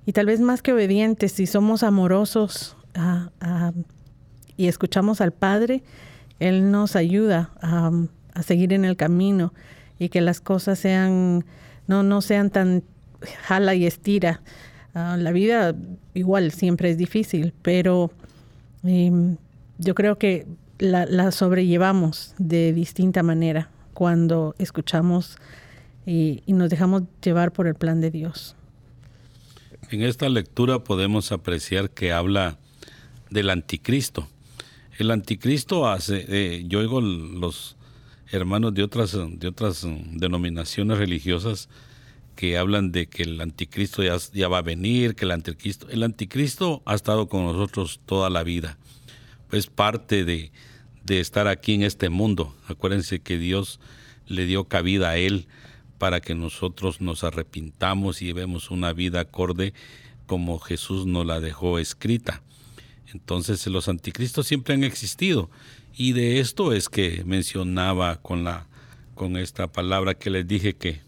[0.06, 2.76] y tal vez más que obedientes, si somos amorosos
[4.58, 5.84] y escuchamos al Padre,
[6.40, 7.92] Él nos ayuda a,
[8.42, 9.54] seguir en el camino
[10.00, 11.46] y que las cosas sean,
[11.88, 12.84] no, no sean tan
[13.44, 14.42] jala y estira.
[14.96, 15.76] Ah, la vida
[16.14, 18.12] igual siempre es difícil, pero
[18.84, 19.38] em,
[19.78, 20.48] yo creo que
[20.80, 25.38] la, sobrellevamos de distinta manera cuando escuchamos
[26.06, 28.56] y nos dejamos llevar por el plan de Dios.
[29.91, 32.58] En esta lectura podemos apreciar que habla
[33.30, 34.25] del anticristo.
[34.97, 37.75] El anticristo hace, eh, yo oigo los
[38.32, 41.67] hermanos de otras, de otras denominaciones religiosas
[42.38, 46.04] que hablan de que el anticristo ya, ya, va a venir, que el anticristo, el
[46.04, 48.77] anticristo ha estado con nosotros toda la vida,
[49.51, 50.54] es parte de,
[51.04, 52.56] de estar aquí en este mundo.
[52.67, 53.82] Acuérdense que Dios
[54.25, 55.47] le dio cabida a él
[56.02, 59.76] para que nosotros nos arrepintamos y llevemos una vida acorde
[60.26, 62.42] como Jesús nos la dejó escrita.
[63.14, 65.52] Entonces los anticristos siempre han existido
[65.96, 68.66] y de esto es que mencionaba con la
[69.14, 71.02] con esta palabra que les dije que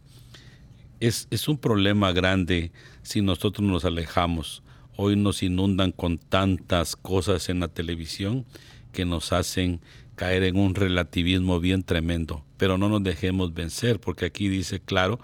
[0.99, 4.61] es, es un problema grande si nosotros nos alejamos
[4.95, 8.45] Hoy nos inundan con tantas cosas en la televisión
[8.91, 9.81] que nos hacen
[10.15, 12.43] caer en un relativismo bien tremendo.
[12.57, 15.19] Pero no nos dejemos vencer, porque aquí dice claro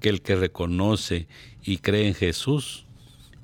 [0.00, 1.28] que el que reconoce
[1.62, 2.86] y cree en Jesús,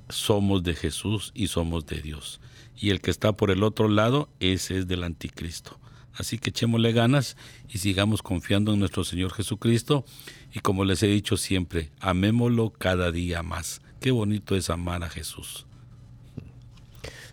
[0.09, 2.41] somos de Jesús y somos de Dios.
[2.77, 5.79] Y el que está por el otro lado, ese es del anticristo.
[6.13, 7.37] Así que echémosle ganas
[7.69, 10.05] y sigamos confiando en nuestro Señor Jesucristo.
[10.53, 13.81] Y como les he dicho siempre, amémoslo cada día más.
[13.99, 15.65] Qué bonito es amar a Jesús.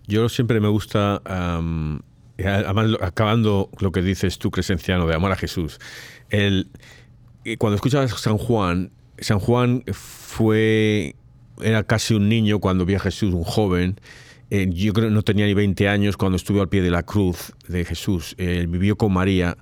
[0.06, 1.20] Yo siempre me gusta,
[3.00, 5.80] acabando lo que dices tú, Crescenciano, de amar a Jesús.
[6.30, 6.68] El,
[7.58, 11.16] cuando escuchas San Juan, San Juan fue,
[11.60, 14.00] era casi un niño cuando vio a Jesús, un joven.
[14.50, 17.02] Eh, yo creo que no tenía ni 20 años cuando estuvo al pie de la
[17.02, 18.34] cruz de Jesús.
[18.38, 19.56] Él vivió con María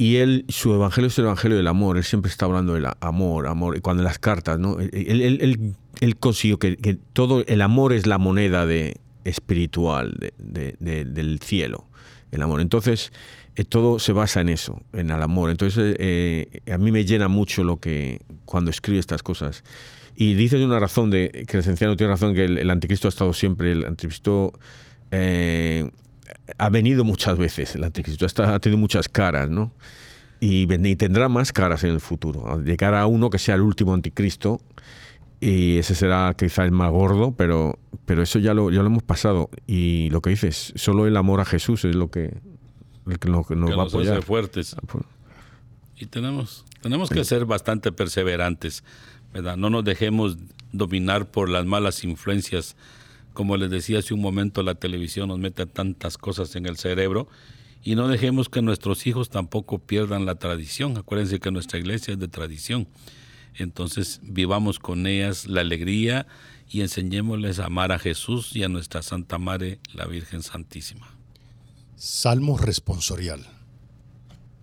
[0.00, 1.98] y él, su evangelio es el evangelio del amor.
[1.98, 3.76] Él siempre está hablando del amor, amor.
[3.76, 4.78] Y cuando en las cartas, ¿no?
[4.80, 5.74] Él,
[6.18, 11.89] consiguió que, todo el amor es la moneda de, espiritual del cielo,
[12.30, 12.60] el amor.
[12.60, 13.12] Entonces,
[13.56, 15.50] eh, todo se basa en eso, en el amor.
[15.50, 19.64] Entonces, eh, a mí me llena mucho lo que cuando escribe estas cosas.
[20.16, 21.64] Y dices una razón de que el
[21.96, 24.52] tiene razón que el, anticristo ha estado siempre, el anticristo
[25.10, 25.90] eh,
[26.58, 29.72] ha venido muchas veces el anticristo, ha tenido muchas caras, ¿no?
[30.40, 30.66] Y,
[30.96, 32.62] tendrá más caras en el futuro.
[32.62, 34.60] Llegar a uno que sea el último anticristo,
[35.40, 39.02] y ese será quizá el más gordo, pero, pero eso ya lo, ya lo hemos
[39.02, 39.50] pasado.
[39.66, 42.40] Y lo que dices, solo el amor a Jesús es lo que,
[43.06, 44.22] nos va a apoyar.
[44.22, 44.74] fuertes.
[44.74, 45.04] Ah, pues.
[45.96, 48.84] Y tenemos, tenemos que ser bastante perseverantes,
[49.32, 49.56] ¿verdad?
[49.56, 50.38] No nos dejemos
[50.72, 52.76] dominar por las malas influencias
[53.32, 57.28] como les decía hace un momento, la televisión nos mete tantas cosas en el cerebro
[57.82, 60.96] y no dejemos que nuestros hijos tampoco pierdan la tradición.
[60.98, 62.88] Acuérdense que nuestra iglesia es de tradición.
[63.56, 66.26] Entonces vivamos con ellas la alegría
[66.68, 71.08] y enseñémosles a amar a Jesús y a nuestra Santa Madre, la Virgen Santísima.
[71.96, 73.46] Salmo responsorial.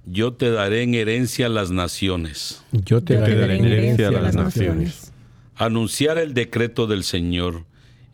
[0.05, 2.63] Yo te daré en herencia a las naciones.
[2.71, 5.11] Yo te, daré, en herencia a las naciones.
[5.55, 7.65] Anunciar el decreto del Señor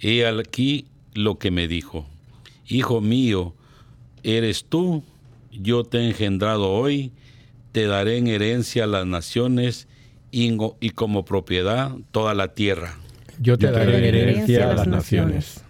[0.04, 2.06] He aquí lo que me dijo,
[2.68, 3.56] Hijo mío,
[4.22, 5.02] eres tú,
[5.50, 7.14] yo te he engendrado hoy,
[7.72, 9.88] te daré en herencia las naciones
[10.34, 12.98] y, como propiedad toda la tierra.
[13.40, 15.62] Yo te daré en herencia a las naciones.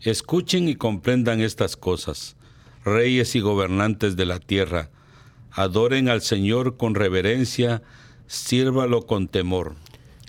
[0.00, 2.36] Escuchen y comprendan estas cosas,
[2.84, 4.90] reyes y gobernantes de la tierra,
[5.52, 7.82] adoren al Señor con reverencia,
[8.26, 9.76] sírvalo con temor.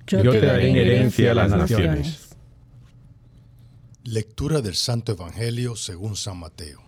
[0.06, 2.36] Yo, te daré en herencia a las naciones.
[4.04, 6.82] Lectura del Santo Evangelio según San Mateo.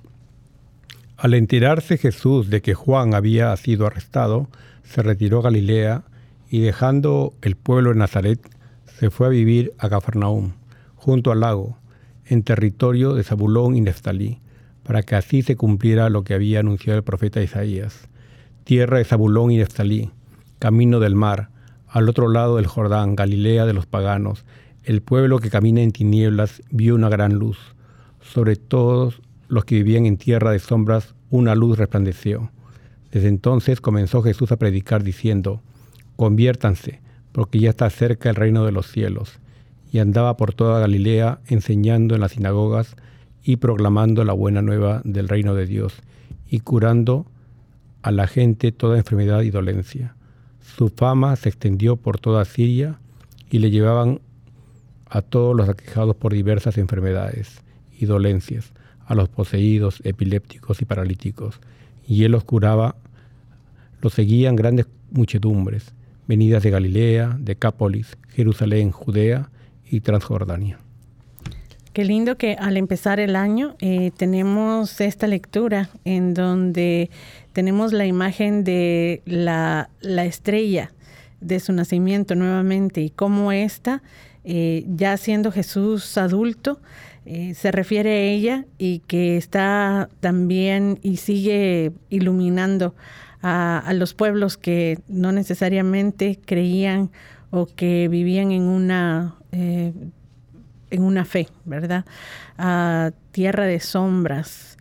[1.18, 4.48] Al enterarse Jesús de que Juan había sido arrestado,
[4.84, 6.04] se retiró a Galilea
[6.50, 8.40] y dejando el pueblo de Nazaret,
[8.86, 10.54] se fue a vivir a Cafarnaúm,
[10.96, 11.78] junto al lago,
[12.26, 14.40] en territorio de Zabulón y Neftalí,
[14.84, 18.08] para que así se cumpliera lo que había anunciado el profeta Isaías.
[18.64, 20.12] Tierra de Zabulón y Neftalí,
[20.60, 21.50] camino del mar,
[21.88, 24.46] al otro lado del Jordán, Galilea de los paganos,
[24.84, 27.58] el pueblo que camina en tinieblas vio una gran luz.
[28.22, 32.52] Sobre todos los que vivían en tierra de sombras, una luz resplandeció.
[33.12, 35.62] Desde entonces comenzó Jesús a predicar diciendo,
[36.18, 37.00] conviértanse,
[37.32, 39.40] porque ya está cerca el reino de los cielos.
[39.92, 42.98] Y andaba por toda Galilea enseñando en las sinagogas
[43.44, 45.94] y proclamando la buena nueva del reino de Dios,
[46.50, 47.26] y curando
[48.02, 50.16] a la gente toda enfermedad y dolencia.
[50.60, 53.00] Su fama se extendió por toda Siria
[53.50, 54.20] y le llevaban
[55.10, 57.62] a todos los aquejados por diversas enfermedades
[57.98, 58.74] y dolencias,
[59.06, 61.62] a los poseídos, epilépticos y paralíticos,
[62.08, 62.96] y él los curaba.
[64.02, 65.94] Los seguían grandes muchedumbres,
[66.28, 69.50] venidas de Galilea, Decápolis, Jerusalén, Judea
[69.90, 70.80] y Transjordania.
[71.94, 77.10] Qué lindo que al empezar el año eh, tenemos esta lectura en donde
[77.54, 80.92] tenemos la imagen de la, la estrella
[81.42, 84.04] de su nacimiento nuevamente y cómo esta
[84.50, 86.80] eh, ya siendo Jesús adulto,
[87.26, 92.96] eh, se refiere a ella y que está también y sigue iluminando
[93.42, 97.12] a, los pueblos que no necesariamente creían
[97.50, 99.94] o que vivían en una, eh,
[100.90, 102.06] en una fe, ¿verdad?
[102.58, 104.78] A tierra de sombras.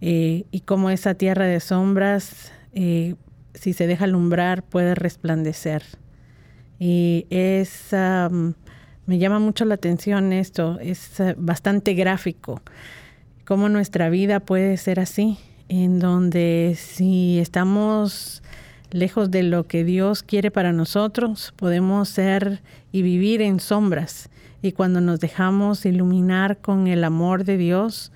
[0.00, 5.82] y como esa tierra de sombras, si se deja alumbrar, puede resplandecer.
[6.78, 7.94] Y es
[9.06, 12.62] me llama mucho la atención esto, es eh, bastante gráfico,
[13.44, 15.38] cómo nuestra vida puede ser así,
[15.68, 18.42] en donde si estamos
[18.90, 22.62] lejos de lo que Dios quiere para nosotros, podemos ser
[22.92, 24.30] y vivir en sombras.
[24.62, 28.12] Y cuando nos dejamos iluminar con el amor de Dios,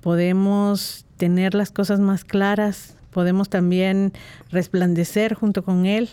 [0.00, 4.12] podemos tener las cosas más claras, podemos también
[4.50, 6.08] resplandecer junto con Él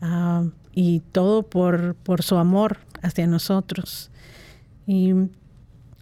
[0.00, 4.10] ah, y todo por, por su amor hacia nosotros.
[4.86, 5.14] Y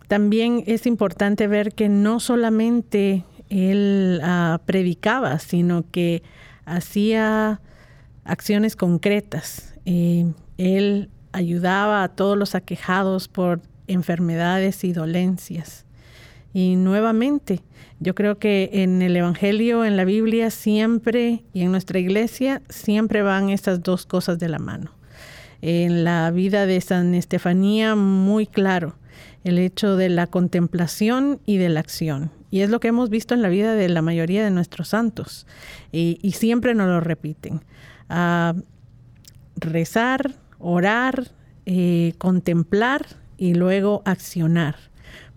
[0.09, 6.23] también es importante ver que no solamente Él ah, predicaba, sino que
[6.65, 7.61] hacía
[8.25, 9.75] acciones concretas.
[9.85, 15.85] Eh, él ayudaba a todos los aquejados por enfermedades y dolencias.
[16.53, 17.63] Y nuevamente,
[18.01, 23.23] yo creo que en el Evangelio, en la Biblia, siempre y en nuestra iglesia, siempre
[23.23, 24.93] van estas dos cosas de la mano.
[25.63, 28.97] En la vida de San Estefanía, muy claro,
[29.45, 32.31] el hecho de la contemplación y de la acción.
[32.51, 35.47] Y es lo que hemos visto en la vida de la mayoría de nuestros santos.
[35.93, 37.61] Y, siempre nos lo repiten.
[38.09, 38.55] Ah,
[39.57, 41.29] rezar, orar,
[41.67, 44.77] eh, contemplar y luego accionar.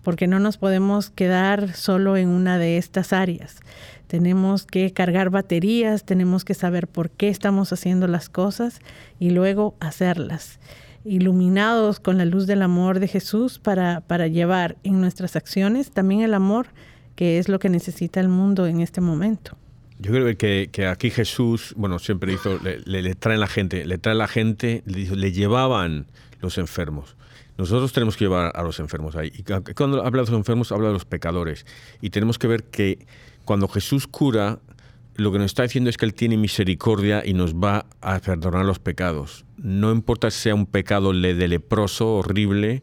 [0.02, 3.60] Porque no nos podemos quedar solo en una de estas áreas.
[4.06, 8.80] Tenemos que cargar baterías, tenemos que saber por qué estamos haciendo las cosas
[9.18, 10.58] y luego hacerlas
[11.04, 16.22] iluminados con la luz del amor de Jesús para, para llevar en nuestras acciones también
[16.22, 16.68] el amor
[17.16, 19.56] que es lo que necesita el mundo en este momento.
[19.98, 24.18] Yo creo que, aquí Jesús, bueno, siempre hizo, le, le, traen la gente, le traen
[24.18, 26.06] la gente, le, le, llevaban
[26.40, 27.16] los enfermos.
[27.56, 29.32] Nosotros tenemos que llevar a los enfermos ahí.
[29.34, 31.64] Y cuando habla de los enfermos, habla de los pecadores.
[32.00, 33.06] Y tenemos que ver que
[33.44, 34.58] cuando Jesús cura,
[35.14, 38.64] lo que nos está diciendo es que Él tiene misericordia y nos va a perdonar
[38.64, 39.44] los pecados.
[39.56, 42.82] No importa si sea un pecado de leproso horrible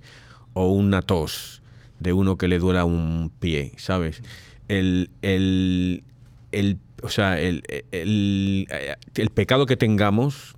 [0.54, 1.61] o una tos
[2.02, 4.22] de uno que le duela un pie, ¿sabes?
[4.68, 6.04] El, el,
[6.52, 8.68] el o sea, el, el,
[9.16, 10.56] el, pecado que tengamos,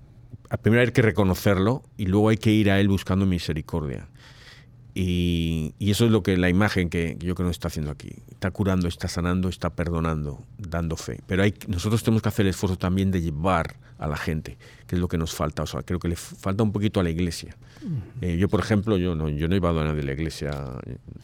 [0.62, 4.08] primero hay que reconocerlo y luego hay que ir a Él buscando misericordia.
[4.94, 8.10] Y, eso es lo que la imagen que, yo creo que está haciendo aquí.
[8.30, 11.20] Está curando, está sanando, está perdonando, dando fe.
[11.26, 14.94] Pero hay, nosotros tenemos que hacer el esfuerzo también de llevar a la gente, que
[14.94, 15.64] es lo que nos falta.
[15.64, 17.56] O sea, creo que le falta un poquito a la iglesia.
[18.20, 20.52] Eh, yo, por ejemplo, yo no, yo no he ido a nadie de la iglesia,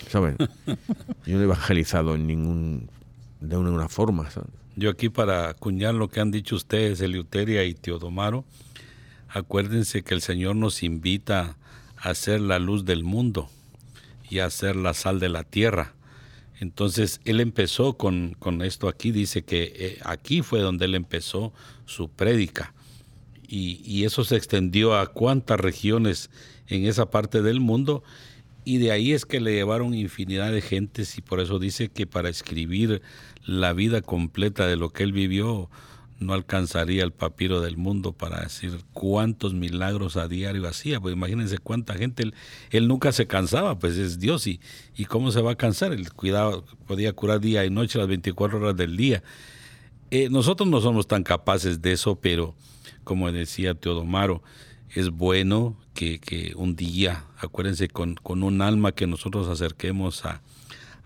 [0.08, 0.36] ¿saben?
[1.26, 2.90] Yo no he evangelizado en ningún,
[3.40, 4.28] de una forma.
[4.76, 8.44] Yo aquí para acuñar lo que han dicho ustedes, Eleuteria y Teodomaro,
[9.28, 11.56] acuérdense que el Señor nos invita
[11.96, 13.48] a ser la luz del mundo
[14.30, 15.94] y a ser la sal de la tierra.
[16.60, 21.52] Entonces él empezó con, con esto aquí, dice que eh, aquí fue donde él empezó
[21.86, 22.72] su prédica.
[23.48, 26.30] Y, y, eso se extendió a cuántas regiones
[26.68, 28.04] en esa parte del mundo.
[28.64, 32.06] Y de ahí es que le llevaron infinidad de gentes y por eso dice que
[32.06, 33.02] para escribir
[33.44, 35.68] la vida completa de lo que él vivió,
[36.20, 41.00] no alcanzaría el papiro del mundo para decir cuántos milagros a diario hacía.
[41.00, 42.30] Pues imagínense cuánta gente,
[42.70, 44.60] él, nunca se cansaba, pues es Dios y,
[44.96, 45.92] y cómo se va a cansar.
[45.92, 49.22] Él cuidaba, podía curar día y noche las 24 horas del día.
[50.10, 52.54] Eh, nosotros no somos tan capaces de eso, pero
[53.02, 54.42] como decía Teodomaro,
[54.90, 60.42] es bueno que, que un día, acuérdense, con, con, un alma que nosotros acerquemos a,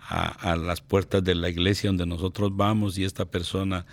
[0.01, 3.87] a, a las puertas de la iglesia donde nosotros vamos y esta persona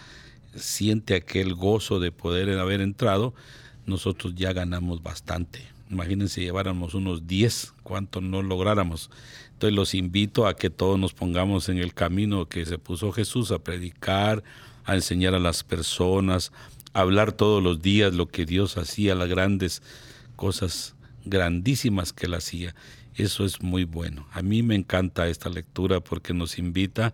[0.55, 3.33] siente aquel gozo de poder haber entrado,
[3.85, 5.61] nosotros ya ganamos bastante.
[5.89, 9.09] Imagínense lleváramos unos 10, cuánto no lográramos.
[9.53, 13.51] Entonces los invito a que todos nos pongamos en el camino que se puso Jesús
[13.51, 14.43] a predicar,
[14.85, 16.51] a enseñar a las personas,
[16.93, 19.81] a hablar todos los días lo que Dios hacía, las grandes
[20.35, 20.95] cosas
[21.25, 22.73] grandísimas que él hacía.
[23.15, 24.25] Eso es muy bueno.
[24.31, 27.13] A mí me encanta esta lectura porque nos invita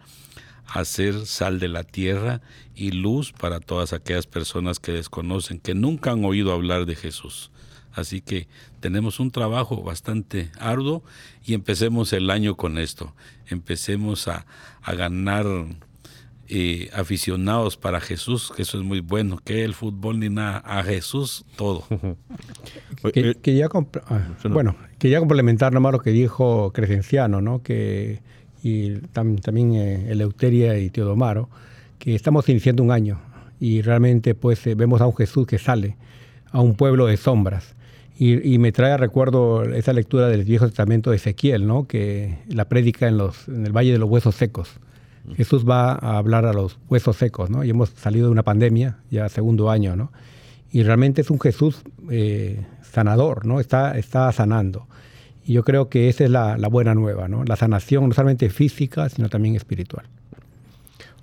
[0.67, 2.41] hacer sal de la tierra
[2.75, 7.51] y luz para todas aquellas personas que desconocen, que nunca han oído hablar de Jesús.
[7.93, 8.47] Así que
[8.79, 11.03] tenemos un trabajo bastante arduo
[11.43, 13.15] y empecemos el año con esto.
[13.47, 14.45] Empecemos a,
[14.83, 15.47] a ganar
[16.49, 20.81] eh, aficionados para Jesús, que eso es muy bueno, que el fútbol ni nada, a
[20.81, 21.83] Jesús todo.
[23.13, 23.67] que, quería,
[24.05, 27.63] ah, bueno, quería complementar nomás lo que dijo Crescenciano, ¿no?
[27.63, 28.21] que
[28.63, 31.49] y también eh, Eleuteria y Teodomaro,
[31.99, 33.19] que estamos iniciando un año
[33.59, 35.97] y realmente pues eh, vemos a un Jesús que sale
[36.51, 37.75] a un pueblo de sombras.
[38.19, 41.85] Y, me trae a recuerdo esa lectura del Viejo Testamento de Ezequiel, ¿no?
[41.85, 44.79] que la prédica en, los, en el Valle de los Huesos Secos.
[45.35, 47.63] Jesús va a hablar a los huesos secos, ¿no?
[47.63, 50.11] Y hemos salido de una pandemia, ya segundo año, ¿no?
[50.71, 53.59] Y realmente es un Jesús eh, sanador, ¿no?
[53.59, 54.87] Está, está sanando.
[55.47, 57.45] Y yo creo que esa es la, buena nueva, ¿no?
[57.45, 60.05] La sanación no solamente física, sino también espiritual.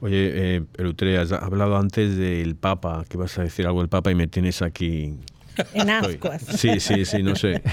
[0.00, 4.14] Oye, eh, has hablado antes del Papa, que vas a decir algo del Papa y
[4.14, 5.18] me tienes aquí
[5.74, 6.42] en ascuas.
[6.42, 7.62] Sí, sí, sí, no sé.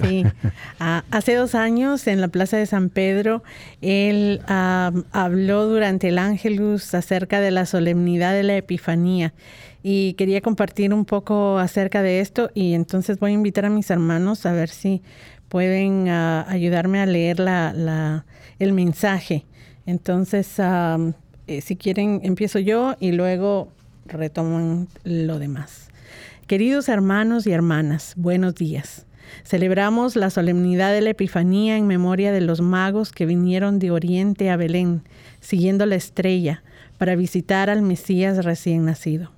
[0.00, 0.22] Sí.
[0.78, 3.42] Ah, hace dos años en la Plaza de San Pedro,
[3.80, 9.34] él habló durante el Ángelus acerca de la solemnidad de la Epifanía
[9.82, 13.90] y quería compartir un poco acerca de esto y entonces voy a invitar a mis
[13.90, 15.02] hermanos a ver si
[15.52, 18.24] pueden ah, ayudarme a leer la,
[18.58, 19.44] el mensaje.
[19.84, 23.68] Entonces, eh, si quieren, empiezo yo y luego
[24.06, 25.90] retoman lo demás.
[26.46, 29.04] Queridos hermanos y hermanas, buenos días.
[29.44, 34.48] Celebramos la solemnidad de la Epifanía en memoria de los magos que vinieron de Oriente
[34.48, 35.02] a Belén,
[35.40, 36.62] siguiendo la estrella,
[36.96, 39.30] para visitar al Mesías recién nacido.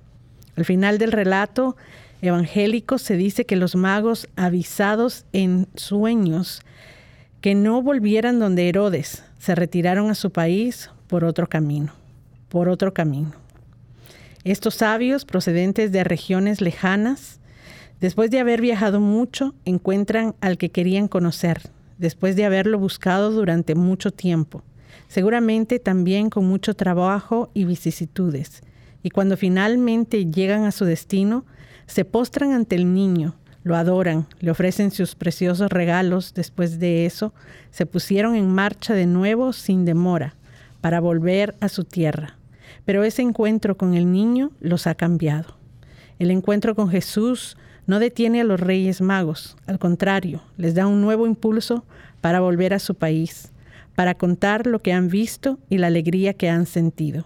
[0.55, 1.75] Al final del relato
[2.27, 6.61] evangélico se dice que los magos, avisados en sueños
[7.41, 11.93] que no volvieran donde Herodes, se retiraron a su país por otro camino,
[12.49, 13.33] por otro camino.
[14.43, 17.39] Estos sabios, procedentes de regiones lejanas,
[17.99, 21.61] después de haber viajado mucho, encuentran al que querían conocer,
[21.97, 24.63] después de haberlo buscado durante mucho tiempo,
[25.07, 28.61] seguramente también con mucho trabajo y vicisitudes.
[29.01, 31.45] Y cuando finalmente llegan a su destino,
[31.87, 36.33] se postran ante el niño, lo adoran, le ofrecen sus preciosos regalos.
[36.35, 37.33] Después de eso,
[37.71, 40.35] se pusieron en marcha de nuevo sin demora
[40.81, 42.37] para volver a su tierra.
[42.85, 45.57] Pero ese encuentro con el niño los ha cambiado.
[46.19, 47.57] El encuentro con Jesús
[47.87, 51.83] no detiene a los reyes magos, al contrario, les da un nuevo impulso
[52.21, 53.51] para volver a su país,
[53.95, 57.25] para contar lo que han visto y la alegría que han sentido.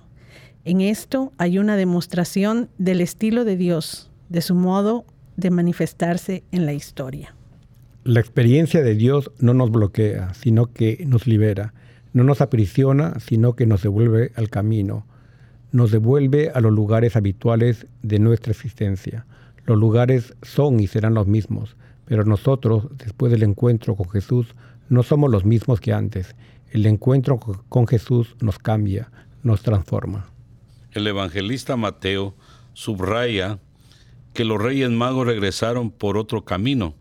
[0.65, 5.05] En esto hay una demostración del estilo de Dios, de su modo
[5.35, 7.35] de manifestarse en la historia.
[8.03, 11.73] La experiencia de Dios no nos bloquea, sino que nos libera,
[12.13, 15.05] no nos aprisiona, sino que nos devuelve al camino,
[15.71, 19.25] nos devuelve a los lugares habituales de nuestra existencia.
[19.65, 21.75] Los lugares son y serán los mismos,
[22.05, 24.55] pero nosotros, después del encuentro con Jesús,
[24.89, 26.35] no somos los mismos que antes.
[26.71, 29.11] El encuentro con Jesús nos cambia,
[29.43, 30.27] nos transforma.
[30.91, 32.33] El evangelista Mateo
[32.73, 33.59] subraya
[34.33, 36.95] que los reyes magos regresaron por otro camino.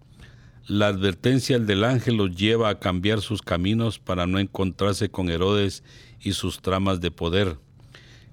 [0.67, 5.83] La advertencia del ángel los lleva a cambiar sus caminos para no encontrarse con Herodes
[6.21, 7.59] y sus tramas de poder.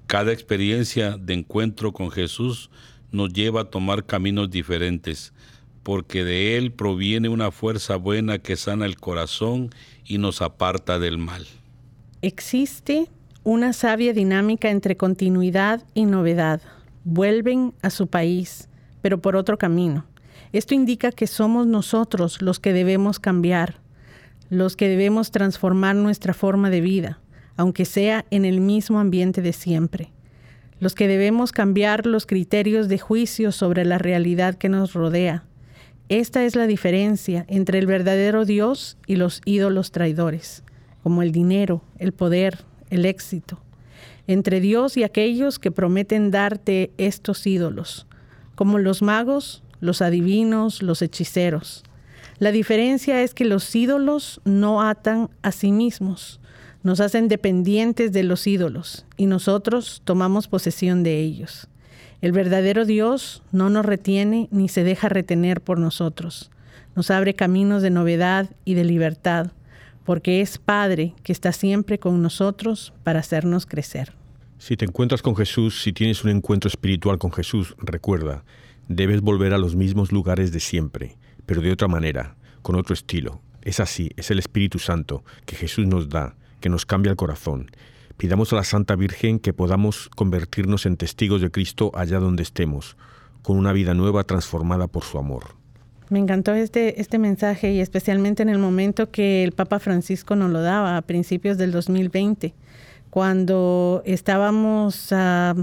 [0.08, 2.70] Cada experiencia de encuentro con Jesús
[3.12, 5.34] nos lleva a tomar caminos diferentes,
[5.82, 9.70] porque de Él proviene una fuerza buena que sana el corazón
[10.06, 11.46] y nos aparta del mal.
[12.22, 13.08] Existe
[13.44, 16.62] una sabia dinámica entre continuidad y novedad.
[17.04, 18.68] Vuelven a su país,
[19.06, 20.04] pero por otro camino.
[20.52, 23.76] Esto indica que somos nosotros los que debemos cambiar,
[24.50, 27.20] los que debemos transformar nuestra forma de vida
[27.58, 30.12] aunque sea en el mismo ambiente de siempre.
[30.80, 35.46] Los que debemos cambiar los criterios de juicio sobre la realidad que nos rodea.
[36.10, 40.64] Esta es la diferencia entre el verdadero Dios y los ídolos traidores,
[41.02, 43.62] como el dinero, el poder, el éxito.
[44.28, 48.08] Entre Dios y aquellos que prometen darte estos ídolos,
[48.56, 51.84] como los magos, los adivinos, los hechiceros.
[52.40, 56.40] La diferencia es que los ídolos no atan a sí mismos,
[56.84, 61.68] nos hacen dependientes de los ídolos y nosotros tomamos posesión de ellos.
[62.22, 66.52] El verdadero Dios no nos retiene ni se deja retener por nosotros.
[66.96, 69.52] Nos abre caminos de novedad y de libertad,
[70.06, 74.14] porque es Padre que está siempre con nosotros para hacernos crecer.
[74.66, 78.44] Si te encuentras con Jesús, si tienes un encuentro espiritual con Jesús, recuerda,
[78.88, 83.42] debes volver a los mismos lugares de siempre, pero de otra manera, con otro estilo.
[83.62, 87.70] Es así, es el Espíritu Santo que Jesús nos da que nos cambia el corazón.
[88.18, 92.98] Pidamos a la Santa Virgen que podamos convertirnos en testigos de Cristo allá donde estemos,
[93.44, 95.44] con una vida nueva transformada por su amor.
[96.10, 100.50] Me encantó este, este mensaje y especialmente en el momento que el Papa Francisco nos
[100.50, 102.56] lo daba, a principios del 2020,
[103.16, 105.56] cuando estábamos a,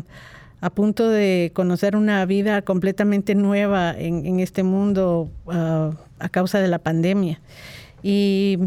[0.72, 6.78] punto de conocer una vida completamente nueva en, este mundo ah, a causa de la
[6.78, 7.42] pandemia.
[8.02, 8.58] Y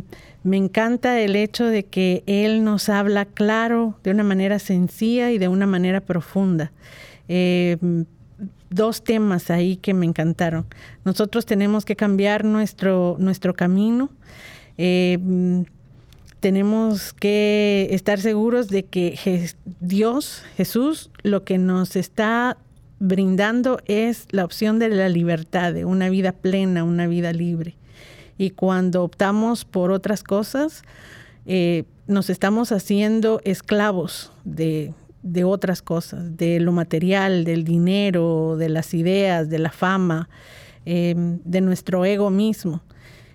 [0.44, 5.40] me encanta el hecho de que Él nos habla claro, de una manera sencilla y
[5.40, 6.72] de una manera profunda.
[7.28, 7.78] Eh,
[8.70, 10.68] dos temas ahí que me encantaron.
[11.06, 14.12] Nosotros tenemos que cambiar nuestro, nuestro camino.
[14.78, 15.18] Eh,
[16.46, 19.18] tenemos que estar seguros de que
[19.80, 22.58] Dios, Jesús, lo que nos está
[23.00, 27.78] brindando es la opción de la libertad, de una vida plena, una vida libre.
[28.38, 30.84] Y cuando optamos por otras cosas,
[31.48, 34.94] eh, nos estamos haciendo esclavos de,
[35.24, 40.30] de otras cosas, de lo material, del dinero, de las ideas, de la fama,
[40.86, 42.84] em, de nuestro ego mismo.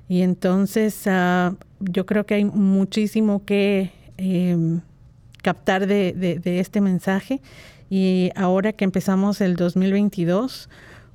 [0.08, 4.80] Y entonces ah, yo creo que hay muchísimo que em,
[5.42, 7.40] captar de, este mensaje.
[7.88, 10.68] Y ahora que empezamos el 2022,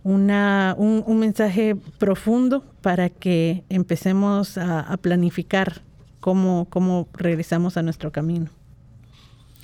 [0.04, 5.82] una, un, mensaje profundo para que empecemos a, planificar
[6.20, 8.50] cómo, cómo regresamos a nuestro camino.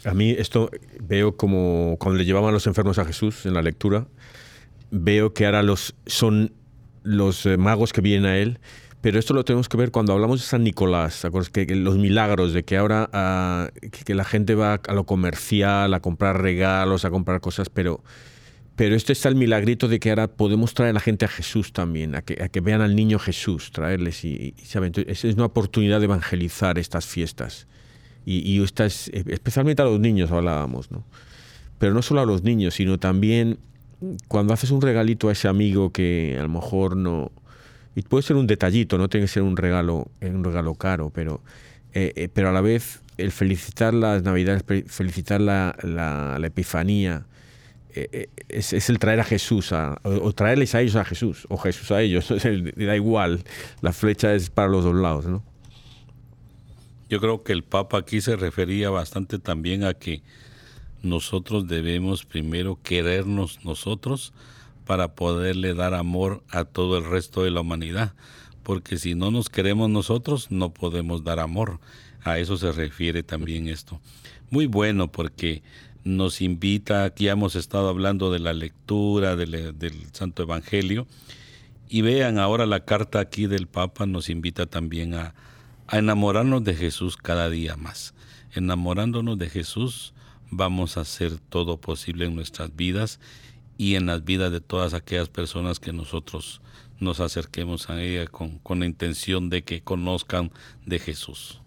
[0.05, 4.07] A mí esto veo como cuando le llevaban los enfermos a Jesús en la lectura,
[4.89, 6.53] veo que ahora los, son
[7.03, 8.59] los eh, magos que vienen a él,
[9.01, 12.53] pero esto lo tenemos que ver cuando hablamos de San Nicolás, que, que los milagros,
[12.53, 13.69] de que ahora ah,
[14.05, 18.03] que, la gente va a lo comercial, a comprar regalos, a comprar cosas, pero
[18.75, 21.71] pero esto está el milagrito de que ahora podemos traer a la gente a Jesús
[21.71, 24.23] también, a que, vean al niño Jesús, traerles.
[24.25, 24.93] Y, ¿saben?
[24.95, 27.67] es una oportunidad de evangelizar estas fiestas.
[28.25, 31.03] Y, y estas, especialmente a los niños hablábamos, ¿no?
[31.77, 33.59] Pero no solo a los niños, sino también
[34.27, 37.31] cuando haces un regalito a ese amigo que a lo mejor no...
[37.95, 41.41] Y puede ser un detallito, no tiene que ser un regalo, un regalo caro, pero,
[41.93, 47.25] eh, eh, pero a la vez el felicitar las Navidades, felicitar la, la, Epifanía,
[47.93, 51.91] eh, eh, es, el traer a Jesús, o, traerles a ellos a Jesús, o Jesús
[51.91, 52.27] a ellos,
[52.75, 53.43] da igual,
[53.81, 55.43] la flecha es para los dos lados, ¿no?
[57.09, 60.21] Yo creo que el Papa aquí se refería bastante también a que
[61.03, 64.31] nosotros debemos primero querernos nosotros
[64.85, 68.13] para poderle dar amor a todo el resto de la humanidad,
[68.63, 71.79] porque si no nos queremos nosotros no podemos dar amor.
[72.23, 73.99] A eso se refiere también esto.
[74.51, 75.63] Muy bueno porque
[76.03, 81.07] nos invita, aquí hemos estado hablando de la lectura del, Santo Evangelio,
[81.89, 85.33] y vean ahora la carta aquí del Papa nos invita también a,
[85.87, 88.13] a enamorarnos de Jesús cada día más.
[88.53, 90.13] Enamorándonos de Jesús
[90.49, 93.19] vamos a hacer todo posible en nuestras vidas
[93.81, 96.61] y en las vidas de todas aquellas personas que nosotros
[96.99, 100.51] nos acerquemos a ella con, con la intención de que conozcan
[100.85, 101.63] de Jesús.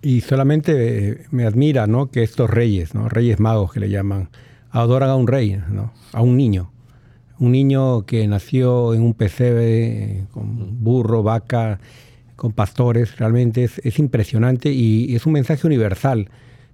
[0.00, 2.10] Y solamente eh, me admira ¿no?
[2.10, 3.10] que estos reyes, ¿no?
[3.10, 4.30] reyes magos que le llaman,
[4.70, 5.92] adoran a un rey, ¿no?
[6.14, 6.72] a un niño.
[7.38, 11.78] Un niño que nació en un pesebre con burro, vaca,
[12.36, 16.30] con pastores, realmente es, impresionante y es un mensaje universal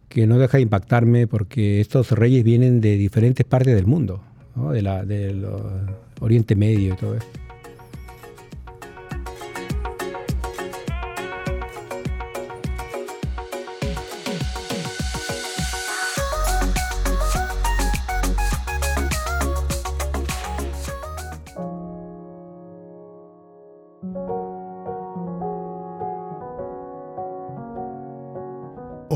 [0.08, 4.22] que no deja de impactarme porque estos reyes vienen de diferentes partes del mundo,
[4.56, 4.72] ¿no?
[4.72, 5.46] de la, del
[6.20, 7.26] Oriente Medio y todo eso.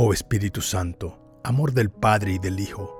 [0.03, 3.00] Oh Espíritu Santo, amor del Padre y del Hijo,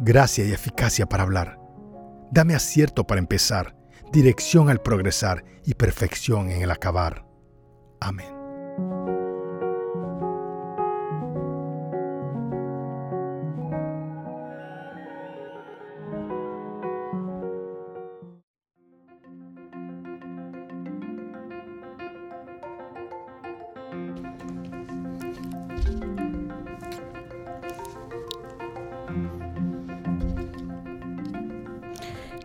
[0.00, 1.58] gracia y eficacia para hablar.
[2.30, 3.76] Dame acierto para empezar,
[4.12, 7.26] dirección al progresar y perfección en el acabar.
[8.00, 8.37] Amén.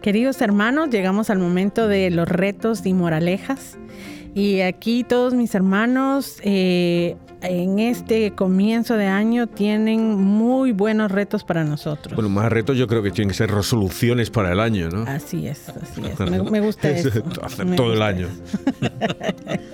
[0.03, 3.77] Queridos hermanos, llegamos al momento de los retos y moralejas.
[4.35, 11.45] Y aquí todos mis hermanos eh, en este comienzo de año tienen muy buenos retos
[11.45, 12.15] para nosotros.
[12.15, 15.03] Bueno, más retos yo creo que tienen que ser resoluciones para el año, ¿no?
[15.03, 16.19] Así es, así es.
[16.51, 17.23] Me, gusta eso.
[17.41, 18.27] Hacer todo el año.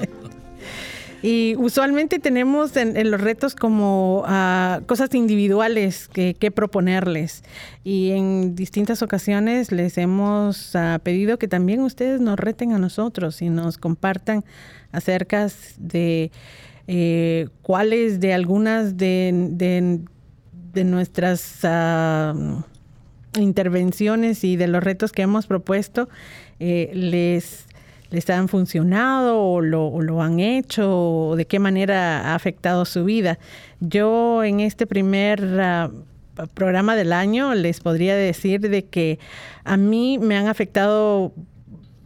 [1.22, 7.43] Y usualmente tenemos en, los retos como ah, cosas individuales que, proponerles.
[7.84, 13.41] Y en distintas ocasiones les hemos ah, pedido que también ustedes nos reten a nosotros
[13.41, 14.45] y nos compartan
[14.91, 15.47] acerca
[15.78, 16.32] de
[16.88, 20.01] eh, cuáles de algunas de,
[20.74, 22.34] nuestras ah,
[23.38, 26.09] intervenciones y de los retos que hemos propuesto
[26.59, 27.65] eh, les
[28.12, 33.39] les han funcionado o lo, han hecho o de qué manera ha afectado su vida.
[33.80, 35.91] Yo en este primer ah,
[36.53, 39.20] programa del año, les podría decir de que
[39.64, 41.34] a mí me han afectado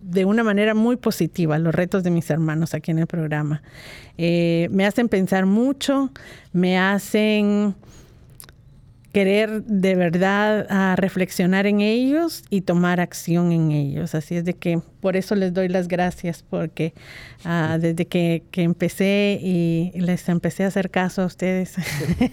[0.01, 3.61] de una manera muy positiva los retos de mis hermanos aquí en el programa.
[4.17, 6.11] Eh, me hacen pensar mucho,
[6.51, 7.75] me hacen
[9.13, 14.15] querer de verdad a reflexionar en ellos y tomar acción en ellos.
[14.15, 16.95] Así es de que por eso les doy las gracias, porque
[17.45, 21.75] ah, desde que, empecé y les empecé a hacer caso a ustedes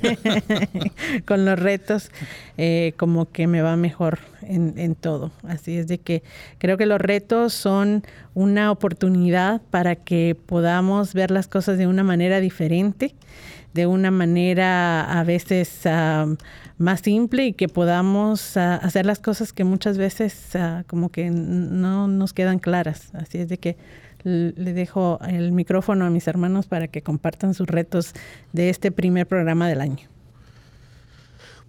[1.26, 2.10] con los retos,
[2.56, 5.32] eh, como que me va mejor en, en todo.
[5.46, 6.22] Así es de que
[6.56, 12.04] creo que los retos son una oportunidad para que podamos ver las cosas de una
[12.04, 13.14] manera diferente
[13.74, 16.26] de una manera a veces ah,
[16.78, 21.30] más simple y que podamos ah, hacer las cosas que muchas veces ah, como que
[21.30, 23.14] no nos quedan claras.
[23.14, 23.76] Así es de que
[24.24, 28.12] le dejo el micrófono a mis hermanos para que compartan sus retos
[28.52, 30.08] de este primer programa del año.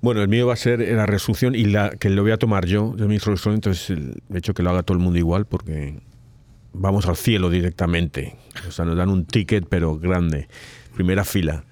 [0.01, 2.65] Bueno, el mío va a ser la resolución y la que lo voy a tomar
[2.65, 6.01] yo de mi resolución, entonces el hecho que lo haga todo el mundo igual porque
[6.73, 8.35] vamos al cielo directamente.
[8.67, 10.47] O sea, nos dan un ticket pero grande,
[10.95, 11.63] primera fila.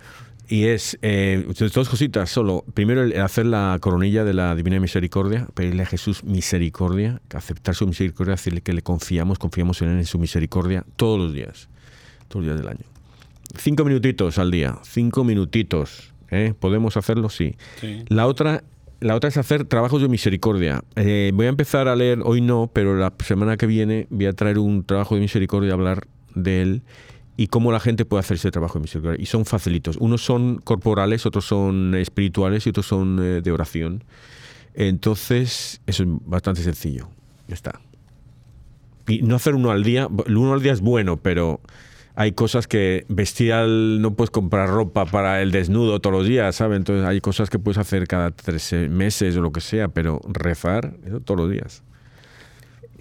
[0.51, 2.65] Y es eh, dos cositas solo.
[2.73, 7.85] Primero, el hacer la coronilla de la Divina Misericordia, pedirle a Jesús misericordia, aceptar su
[7.85, 11.69] misericordia, decirle que le confiamos, confiamos en él, en su misericordia, todos los días,
[12.27, 12.85] todos los días del año.
[13.59, 16.15] Cinco minutitos al día, cinco minutitos.
[16.31, 16.55] ¿eh?
[16.59, 17.29] ¿Podemos hacerlo?
[17.29, 17.55] Sí.
[18.07, 18.63] La otra
[19.01, 20.81] la otra es hacer trabajos de misericordia.
[20.95, 24.33] Eh, voy a empezar a leer, hoy no, pero la semana que viene voy a
[24.33, 26.81] traer un trabajo de misericordia, hablar de él
[27.39, 29.23] y cómo la gente puede hacer ese trabajo de misericordia.
[29.23, 29.95] Y son facilitos.
[29.95, 34.03] Unos son corporales, otros son espirituales y otros son eh, de oración.
[34.73, 37.07] Entonces, eso es bastante sencillo.
[37.47, 37.79] Ya está.
[39.07, 40.09] Y no hacer uno al día.
[40.09, 41.61] Uno al día es bueno, pero
[42.13, 46.75] hay cosas que bestial no puedes comprar ropa para el desnudo todos los días, ¿sabes?
[46.75, 50.93] Entonces hay cosas que puedes hacer cada tres meses o lo que sea, pero rezar
[51.05, 51.83] eso todos los días.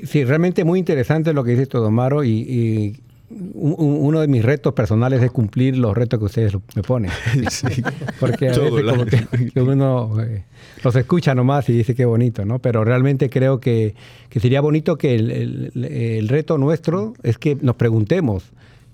[0.05, 5.23] Sí, realmente muy interesante lo que dice Todomaro y, y uno de mis retos personales
[5.23, 7.11] es cumplir los retos que ustedes me ponen.
[8.21, 10.45] Porque a veces como que, uno eh,
[10.83, 12.59] los escucha nomás y dice qué bonito, ¿no?
[12.59, 13.95] Pero realmente creo que,
[14.31, 18.45] sería bonito que el, reto nuestro es que nos preguntemos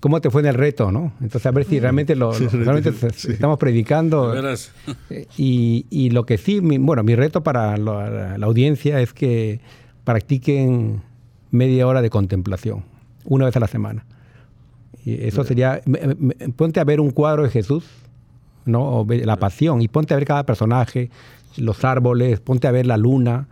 [0.01, 1.13] cómo te fue en el reto, ¿no?
[1.21, 4.35] Entonces a ver si realmente, lo, realmente estamos predicando.
[5.09, 9.61] Eh, y, y, lo que sí, bueno, mi reto para la audiencia es que
[10.03, 11.01] practiquen
[11.51, 12.83] media hora de contemplación,
[13.23, 14.05] una vez a la semana
[15.05, 15.81] eso sería,
[16.55, 17.85] ponte a ver un cuadro de Jesús,
[18.65, 19.01] ¿no?
[19.01, 21.09] O la pasión, y ponte a ver cada personaje,
[21.57, 23.47] los árboles, ponte a ver la luna.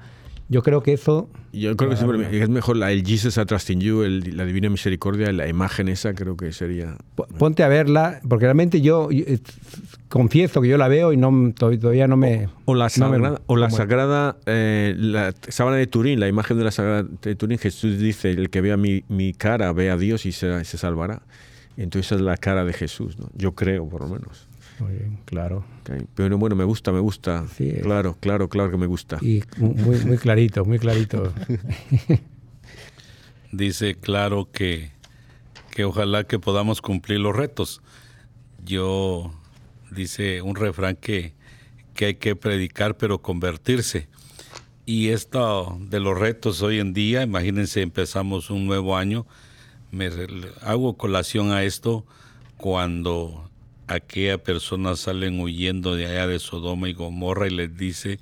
[0.49, 1.29] Yo creo que eso...
[1.51, 4.69] Yo creo que siempre es mejor la, el Jesus I Trust in You, la Divina
[4.69, 6.97] Misericordia, la imagen esa creo que sería...
[7.37, 9.09] Ponte a verla, porque realmente yo,
[10.13, 12.47] confieso que yo la veo y no todavía no me...
[12.65, 16.69] O, la Sagrada, o la, sagrada eh, la sábana de Turín, la imagen de la
[16.69, 20.31] Sagrada de Turín, Jesús dice, el que vea mi, mi cara, ve a Dios y
[20.31, 21.23] se, se salvará.
[21.77, 23.27] Entonces esa es la cara de Jesús, ¿no?
[23.33, 24.47] Yo creo, por lo menos.
[24.77, 25.65] Muy bien, claro.
[26.13, 27.47] Pero bueno, me gusta, me gusta.
[27.47, 29.17] Sí, claro, claro, claro que me gusta.
[29.19, 31.33] Y muy, muy clarito, muy clarito.
[33.51, 34.91] Dice, claro que,
[35.71, 37.81] que ojalá que podamos cumplir los retos.
[38.63, 39.33] Yo,
[39.93, 41.33] dice un refrán que,
[41.93, 44.07] que hay que predicar pero convertirse.
[44.85, 49.25] Y esto de los retos hoy en día, imagínense, empezamos un nuevo año
[49.93, 50.09] me
[50.61, 52.03] hago colación a esto
[52.57, 53.47] cuando
[53.85, 58.19] aquella persona salen huyendo de allá de Sodoma y Gomorra y les dice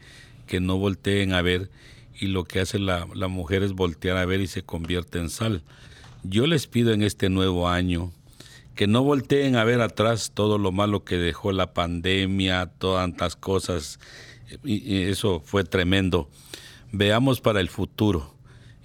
[0.48, 1.72] que no volteen a ver
[2.20, 5.30] y lo que hace la, la mujer es voltear a ver y se convierte en
[5.30, 5.64] sal.
[6.24, 8.12] Yo les pido en este nuevo año
[8.76, 13.36] que no volteen a ver atrás todo lo malo que dejó la pandemia, todas tantas
[13.36, 14.00] cosas,
[14.64, 16.30] y eso fue tremendo.
[16.92, 18.36] Veamos para el futuro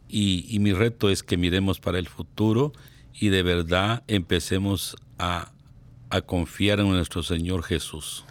[0.08, 2.72] y, mi reto es que miremos para el futuro
[3.12, 5.52] y de verdad empecemos a,
[6.24, 8.24] confiar en nuestro Señor Jesús.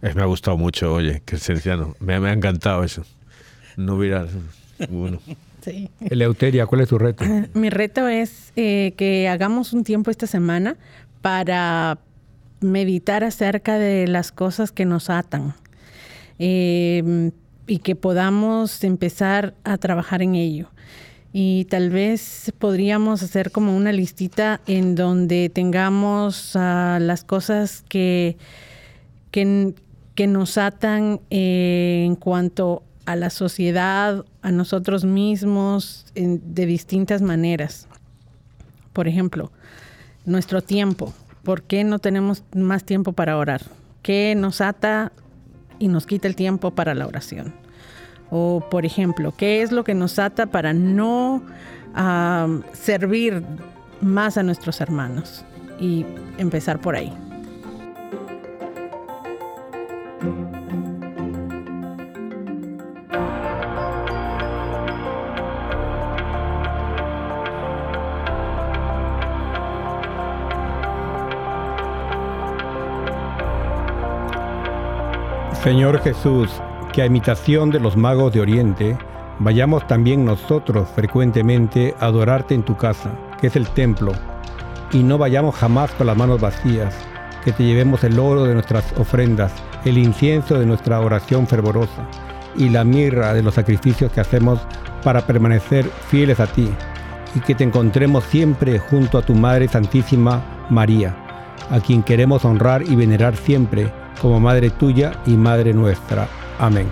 [0.00, 1.94] me ha gustado mucho, oye, cristiano.
[2.00, 3.04] Me, me ha encantado eso.
[3.76, 4.26] No hubiera.
[4.88, 5.20] Bueno.
[5.62, 5.90] Sí.
[6.00, 7.24] Eleuteria, ¿cuál es tu reto?
[7.54, 10.76] Mi reto es eh, que hagamos un tiempo esta semana
[11.22, 11.98] para
[12.60, 15.54] meditar acerca de las cosas que nos atan
[16.38, 17.30] eh,
[17.66, 20.68] y que podamos empezar a trabajar en ello
[21.32, 28.36] y tal vez podríamos hacer como una listita en donde tengamos uh, las cosas que,
[29.30, 29.74] que,
[30.14, 32.82] que nos atan eh, en cuanto
[33.12, 37.88] a la sociedad, a nosotros mismos, de distintas maneras.
[38.92, 39.50] Por ejemplo,
[40.24, 41.12] nuestro tiempo.
[41.42, 43.62] ¿Por qué no tenemos más tiempo para orar?
[44.02, 45.12] ¿Qué nos ata
[45.80, 47.52] y nos quita el tiempo para la oración.
[48.30, 51.42] O, por ejemplo, ¿qué es lo que nos ata para no
[52.72, 53.42] servir
[54.00, 55.44] más a nuestros hermanos?
[55.80, 56.06] Y
[56.38, 57.12] empezar por ahí.
[75.62, 76.48] Señor Jesús,
[76.90, 78.96] que a imitación de los magos de Oriente,
[79.40, 84.12] vayamos también nosotros frecuentemente a adorarte en tu casa, que es el templo,
[84.90, 86.94] y no vayamos jamás con las manos vacías,
[87.44, 89.52] que te llevemos el oro de nuestras ofrendas,
[89.84, 92.08] el incienso de nuestra oración fervorosa,
[92.56, 94.60] y la mirra de los sacrificios que hacemos
[95.04, 96.70] para permanecer fieles a ti,
[97.34, 101.14] y que te encontremos siempre junto a tu Madre Santísima María,
[101.70, 106.28] a quien queremos honrar y venerar siempre como Madre tuya y Madre nuestra.
[106.58, 106.88] Amén.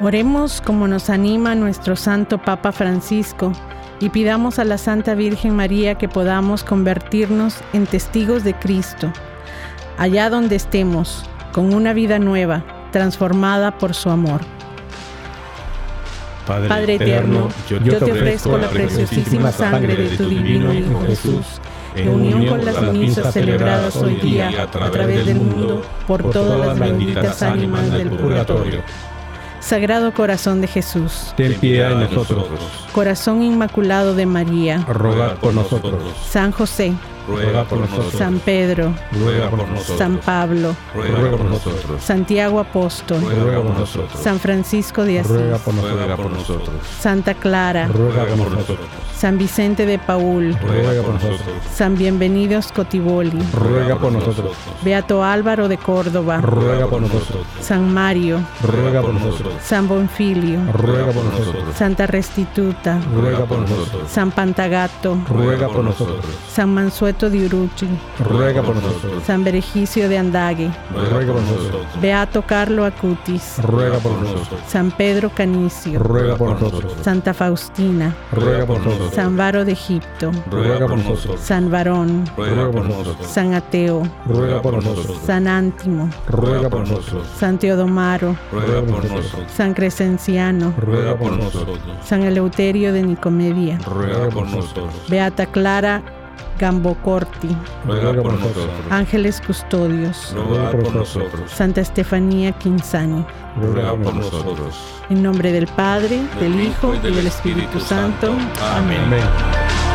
[0.00, 3.52] Oremos como nos anima nuestro Santo Papa Francisco
[4.00, 9.12] y pidamos a la Santa Virgen María que podamos convertirnos en testigos de Cristo,
[9.96, 14.40] allá donde estemos, con una vida nueva, transformada por su amor.
[16.46, 21.60] Padre, eterno, yo, te ofrezco la preciosísima sangre de tu divino Hijo Jesús
[21.94, 26.78] en unión con las misas celebradas hoy día a través del mundo por todas las
[26.78, 28.82] benditas ánimas del purgatorio.
[29.60, 32.46] Sagrado Corazón de Jesús, ten piedad de nosotros.
[32.92, 36.02] Corazón Inmaculado de María, ruega por nosotros.
[36.26, 36.94] San José,
[37.28, 38.12] ruega por nosotros.
[38.12, 39.98] San Pedro, ruega por nosotros.
[39.98, 42.02] San Pablo, ruega por nosotros.
[42.02, 44.20] Santiago Apóstol, ruega por nosotros.
[44.20, 45.58] San Francisco de Asís, Ruega
[46.16, 46.70] por nosotros.
[46.98, 48.88] Santa Clara, Ruega por nosotros.
[49.18, 51.40] San Vicente de Paul, ruega por nosotros.
[51.74, 54.56] San Bienvenidos Cotiboli, Ruega por nosotros.
[54.82, 57.44] Beato Álvaro de Córdoba, Ruega por nosotros.
[57.60, 59.54] San Mario, Ruega por nosotros.
[59.60, 61.76] San Bonfilio, Ruega por nosotros.
[61.76, 64.08] Santa Restituta, Ruega por nosotros.
[64.08, 66.24] San Pantagato, Ruega por nosotros.
[66.48, 67.88] San Mansueto de Uruchi,
[68.20, 69.24] Ruega por nosotros.
[69.24, 70.70] San Berejicio de Andague,
[71.10, 71.86] Ruega por nosotros.
[72.00, 74.60] Beato Carlo Acutis, Ruega por nosotros.
[74.68, 76.94] San Pedro Canicio, Ruega por nosotros.
[77.02, 79.14] Santa Faustina, Ruega por nosotros.
[79.14, 81.40] San Varo de Egipto, ruega por nosotros.
[81.40, 83.26] San Varón, ruega por nosotros.
[83.26, 85.18] San Ateo, Ruega por nosotros.
[85.26, 87.26] San Ántimo, Ruega por nosotros.
[87.36, 89.50] San Teodomaro, ruega por nosotros.
[89.52, 91.78] San Crescenciano, ruega por nosotros.
[92.04, 94.94] San Eleuterio de Nicomedia, ruega por nosotros.
[95.08, 96.02] Beata Clara
[96.58, 97.56] Gambocorti,
[97.86, 98.68] ruega por nosotros.
[98.90, 101.50] Ángeles Custodios, ruega por nosotros.
[101.50, 103.24] Santa Estefanía Quinzani.
[103.56, 104.74] ruega por nosotros.
[105.10, 108.32] En nombre del Padre, del Hijo y del Espíritu Santo.
[108.76, 109.00] Amén.
[109.06, 109.87] Amén.